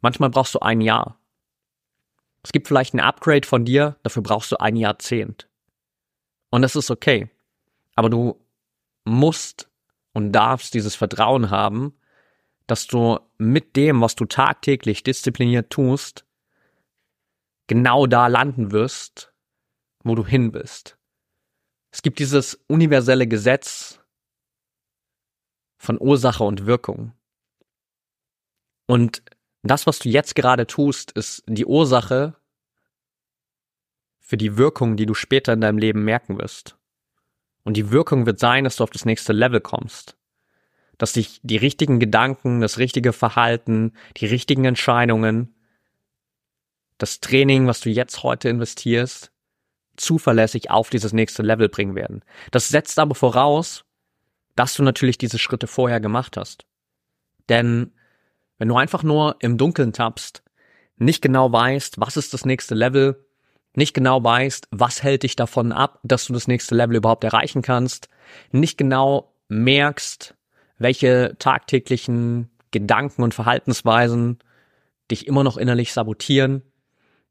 manchmal 0.01 0.29
brauchst 0.29 0.55
du 0.55 0.59
ein 0.59 0.81
Jahr. 0.81 1.19
Es 2.43 2.51
gibt 2.51 2.67
vielleicht 2.67 2.93
ein 2.93 2.99
Upgrade 2.99 3.45
von 3.45 3.65
dir, 3.65 3.97
dafür 4.03 4.23
brauchst 4.23 4.51
du 4.51 4.57
ein 4.57 4.75
Jahrzehnt. 4.75 5.49
Und 6.49 6.61
das 6.61 6.75
ist 6.75 6.89
okay. 6.89 7.29
Aber 7.95 8.09
du 8.09 8.39
musst 9.03 9.69
und 10.13 10.31
darfst 10.31 10.73
dieses 10.73 10.95
Vertrauen 10.95 11.49
haben, 11.49 11.93
dass 12.67 12.87
du 12.87 13.19
mit 13.37 13.75
dem, 13.75 14.01
was 14.01 14.15
du 14.15 14.25
tagtäglich 14.25 15.03
diszipliniert 15.03 15.69
tust, 15.69 16.25
genau 17.67 18.05
da 18.05 18.27
landen 18.27 18.71
wirst, 18.71 19.33
wo 20.03 20.15
du 20.15 20.25
hin 20.25 20.51
bist. 20.51 20.97
Es 21.91 22.01
gibt 22.01 22.19
dieses 22.19 22.55
universelle 22.67 23.27
Gesetz 23.27 23.99
von 25.77 25.99
Ursache 25.99 26.43
und 26.43 26.65
Wirkung. 26.65 27.13
Und 28.85 29.23
das, 29.63 29.87
was 29.87 29.99
du 29.99 30.09
jetzt 30.09 30.35
gerade 30.35 30.67
tust, 30.67 31.11
ist 31.11 31.43
die 31.47 31.65
Ursache 31.65 32.35
für 34.19 34.37
die 34.37 34.57
Wirkung, 34.57 34.97
die 34.97 35.05
du 35.05 35.13
später 35.13 35.53
in 35.53 35.61
deinem 35.61 35.77
Leben 35.77 36.03
merken 36.03 36.37
wirst. 36.37 36.77
Und 37.63 37.77
die 37.77 37.91
Wirkung 37.91 38.25
wird 38.25 38.39
sein, 38.39 38.63
dass 38.63 38.77
du 38.77 38.83
auf 38.83 38.89
das 38.89 39.05
nächste 39.05 39.33
Level 39.33 39.61
kommst. 39.61 40.17
Dass 40.97 41.13
dich 41.13 41.39
die 41.43 41.57
richtigen 41.57 41.99
Gedanken, 41.99 42.61
das 42.61 42.77
richtige 42.77 43.13
Verhalten, 43.13 43.93
die 44.17 44.25
richtigen 44.25 44.65
Entscheidungen, 44.65 45.53
das 46.97 47.19
Training, 47.19 47.67
was 47.67 47.81
du 47.81 47.89
jetzt 47.89 48.23
heute 48.23 48.49
investierst, 48.49 49.31
zuverlässig 49.95 50.71
auf 50.71 50.89
dieses 50.89 51.13
nächste 51.13 51.43
Level 51.43 51.69
bringen 51.69 51.95
werden. 51.95 52.23
Das 52.51 52.69
setzt 52.69 52.97
aber 52.99 53.15
voraus, 53.15 53.85
dass 54.55 54.75
du 54.75 54.83
natürlich 54.83 55.17
diese 55.17 55.39
Schritte 55.39 55.67
vorher 55.67 55.99
gemacht 55.99 56.37
hast. 56.37 56.65
Denn 57.49 57.91
wenn 58.57 58.67
du 58.67 58.75
einfach 58.75 59.03
nur 59.03 59.35
im 59.39 59.57
Dunkeln 59.57 59.93
tappst, 59.93 60.43
nicht 60.97 61.21
genau 61.21 61.51
weißt, 61.51 61.99
was 61.99 62.17
ist 62.17 62.33
das 62.33 62.45
nächste 62.45 62.73
Level, 62.73 63.23
nicht 63.75 63.93
genau 63.93 64.23
weißt, 64.23 64.67
was 64.71 65.03
hält 65.03 65.23
dich 65.23 65.35
davon 65.35 65.71
ab, 65.71 65.99
dass 66.03 66.25
du 66.25 66.33
das 66.33 66.47
nächste 66.47 66.73
Level 66.73 66.95
überhaupt 66.95 67.23
erreichen 67.23 67.61
kannst, 67.61 68.09
nicht 68.51 68.77
genau 68.77 69.35
merkst, 69.47 70.35
welche 70.77 71.35
tagtäglichen 71.39 72.49
Gedanken 72.71 73.23
und 73.23 73.33
Verhaltensweisen 73.33 74.39
dich 75.09 75.27
immer 75.27 75.43
noch 75.43 75.57
innerlich 75.57 75.93
sabotieren, 75.93 76.61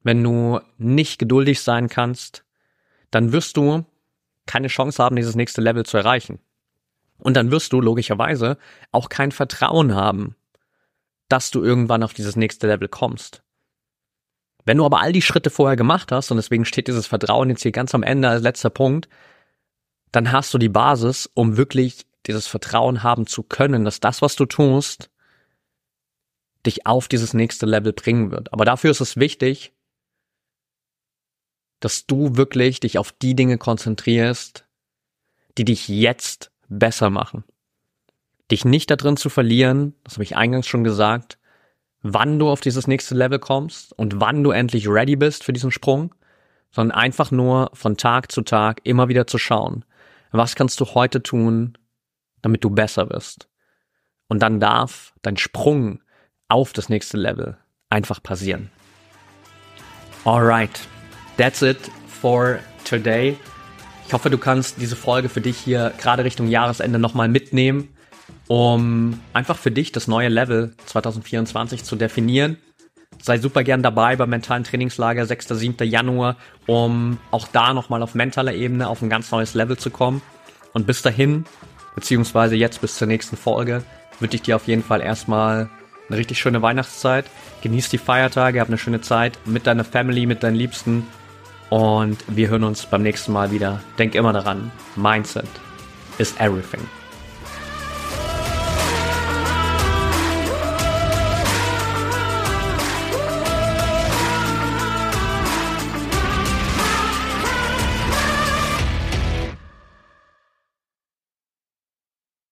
wenn 0.03 0.23
du 0.23 0.61
nicht 0.79 1.19
geduldig 1.19 1.61
sein 1.61 1.89
kannst, 1.89 2.45
dann 3.11 3.33
wirst 3.33 3.57
du 3.57 3.85
keine 4.47 4.69
Chance 4.69 5.03
haben, 5.03 5.17
dieses 5.17 5.35
nächste 5.35 5.61
Level 5.61 5.85
zu 5.85 5.97
erreichen. 5.97 6.39
Und 7.19 7.37
dann 7.37 7.51
wirst 7.51 7.73
du 7.73 7.81
logischerweise 7.81 8.59
auch 8.93 9.09
kein 9.09 9.33
Vertrauen 9.33 9.95
haben, 9.95 10.37
dass 11.29 11.51
du 11.51 11.63
irgendwann 11.63 12.03
auf 12.03 12.15
dieses 12.15 12.37
nächste 12.37 12.67
Level 12.67 12.89
kommst. 12.89 13.43
Wenn 14.65 14.79
du 14.79 14.85
aber 14.85 15.01
all 15.01 15.13
die 15.13 15.23
Schritte 15.23 15.51
vorher 15.51 15.77
gemacht 15.77 16.13
hast, 16.13 16.31
und 16.31 16.37
deswegen 16.37 16.65
steht 16.65 16.89
dieses 16.89 17.07
Vertrauen 17.07 17.51
jetzt 17.51 17.63
hier 17.63 17.73
ganz 17.73 17.95
am 17.95 18.03
Ende 18.03 18.29
als 18.29 18.43
letzter 18.43 18.71
Punkt, 18.71 19.09
dann 20.13 20.33
hast 20.33 20.53
du 20.55 20.59
die 20.59 20.69
Basis, 20.69 21.31
um 21.35 21.57
wirklich 21.57 22.07
dieses 22.27 22.47
Vertrauen 22.47 23.03
haben 23.03 23.27
zu 23.27 23.43
können, 23.43 23.85
dass 23.85 24.01
das, 24.01 24.23
was 24.23 24.37
du 24.37 24.47
tust, 24.47 25.11
dich 26.67 26.87
auf 26.87 27.09
dieses 27.09 27.35
nächste 27.35 27.67
Level 27.67 27.93
bringen 27.93 28.31
wird. 28.31 28.53
Aber 28.53 28.65
dafür 28.65 28.91
ist 28.91 29.01
es 29.01 29.17
wichtig, 29.17 29.73
dass 31.81 32.07
du 32.07 32.37
wirklich 32.37 32.81
dich 32.81 32.99
auf 32.99 33.13
die 33.13 33.35
Dinge 33.35 33.59
konzentrierst, 33.59 34.67
die 35.59 35.65
dich 35.65 35.89
jetzt 35.89 36.51
besser 36.69 37.11
machen. 37.11 37.45
Dich 38.51 38.65
nicht 38.65 38.91
darin 38.91 39.17
zu 39.17 39.29
verlieren, 39.29 39.95
das 40.05 40.15
habe 40.15 40.25
ich 40.25 40.37
eingangs 40.37 40.67
schon 40.67 40.85
gesagt, 40.85 41.39
wann 42.03 42.39
du 42.39 42.49
auf 42.49 42.61
dieses 42.61 42.87
nächste 42.87 43.15
Level 43.15 43.39
kommst 43.39 43.93
und 43.93 44.21
wann 44.21 44.43
du 44.43 44.51
endlich 44.51 44.89
ready 44.89 45.17
bist 45.17 45.45
für 45.45 45.53
diesen 45.53 45.73
Sprung, 45.73 46.15
sondern 46.71 46.97
einfach 46.97 47.31
nur 47.31 47.71
von 47.75 47.97
Tag 47.97 48.31
zu 48.31 48.43
Tag 48.43 48.81
immer 48.85 49.09
wieder 49.09 49.27
zu 49.27 49.39
schauen, 49.39 49.85
was 50.31 50.55
kannst 50.55 50.81
du 50.81 50.87
heute 50.87 51.23
tun, 51.23 51.77
damit 52.47 52.63
du 52.63 52.71
besser 52.71 53.11
wirst. 53.11 53.49
Und 54.29 54.41
dann 54.41 54.61
darf 54.61 55.13
dein 55.23 55.37
Sprung 55.37 56.01
auf 56.47 56.73
das 56.73 56.89
nächste 56.89 57.17
Level 57.17 57.57
einfach 57.91 58.23
passieren. 58.23 58.71
Alright, 60.25 60.79
that's 61.37 61.63
it 61.63 61.79
for 62.07 62.61
today. 62.89 63.37
Ich 64.07 64.13
hoffe, 64.13 64.31
du 64.31 64.39
kannst 64.39 64.81
diese 64.81 64.95
Folge 64.95 65.29
für 65.29 65.41
dich 65.41 65.59
hier 65.59 65.93
gerade 65.99 66.23
Richtung 66.23 66.47
Jahresende 66.47 67.01
nochmal 67.01 67.27
mitnehmen, 67.27 67.89
um 68.47 69.21
einfach 69.33 69.59
für 69.59 69.73
dich 69.73 69.91
das 69.91 70.07
neue 70.07 70.29
Level 70.29 70.73
2024 70.87 71.83
zu 71.83 71.97
definieren. 71.97 72.59
Sei 73.21 73.39
super 73.39 73.65
gern 73.65 73.83
dabei 73.83 74.15
beim 74.15 74.31
mentalen 74.31 74.63
Trainingslager 74.63 75.27
6. 75.27 75.49
7. 75.49 75.89
Januar, 75.89 76.37
um 76.67 77.19
auch 77.33 77.49
da 77.49 77.75
nochmal 77.75 78.05
auf 78.05 78.15
mentaler 78.15 78.55
Ebene 78.55 78.89
auf 78.89 79.03
ein 79.03 79.11
ganz 79.11 79.33
neues 79.33 79.55
Level 79.55 79.77
zu 79.77 79.91
kommen. 79.91 80.23
Und 80.73 80.87
bis 80.87 81.03
dahin, 81.03 81.45
beziehungsweise 81.97 82.55
jetzt 82.55 82.81
bis 82.81 82.95
zur 82.95 83.09
nächsten 83.09 83.37
Folge, 83.37 83.83
wünsche 84.21 84.37
ich 84.37 84.43
dir 84.43 84.55
auf 84.55 84.69
jeden 84.69 84.85
Fall 84.85 85.01
erstmal 85.01 85.69
eine 86.09 86.19
richtig 86.19 86.39
schöne 86.39 86.63
Weihnachtszeit. 86.63 87.25
Genieß 87.63 87.89
die 87.89 87.99
Feiertage, 87.99 88.61
hab 88.61 88.69
eine 88.69 88.79
schöne 88.79 89.01
Zeit 89.01 89.37
mit 89.45 89.67
deiner 89.67 89.85
Family, 89.85 90.27
mit 90.27 90.45
deinen 90.45 90.55
Liebsten 90.55 91.05
und 91.71 92.19
wir 92.29 92.49
hören 92.49 92.63
uns 92.63 92.87
beim 92.87 93.03
nächsten 93.03 93.33
Mal 93.33 93.51
wieder. 93.51 93.81
Denk 93.99 94.15
immer 94.15 94.33
daran, 94.33 94.71
Mindset 94.95 95.49
is 96.19 96.35
everything. 96.39 96.81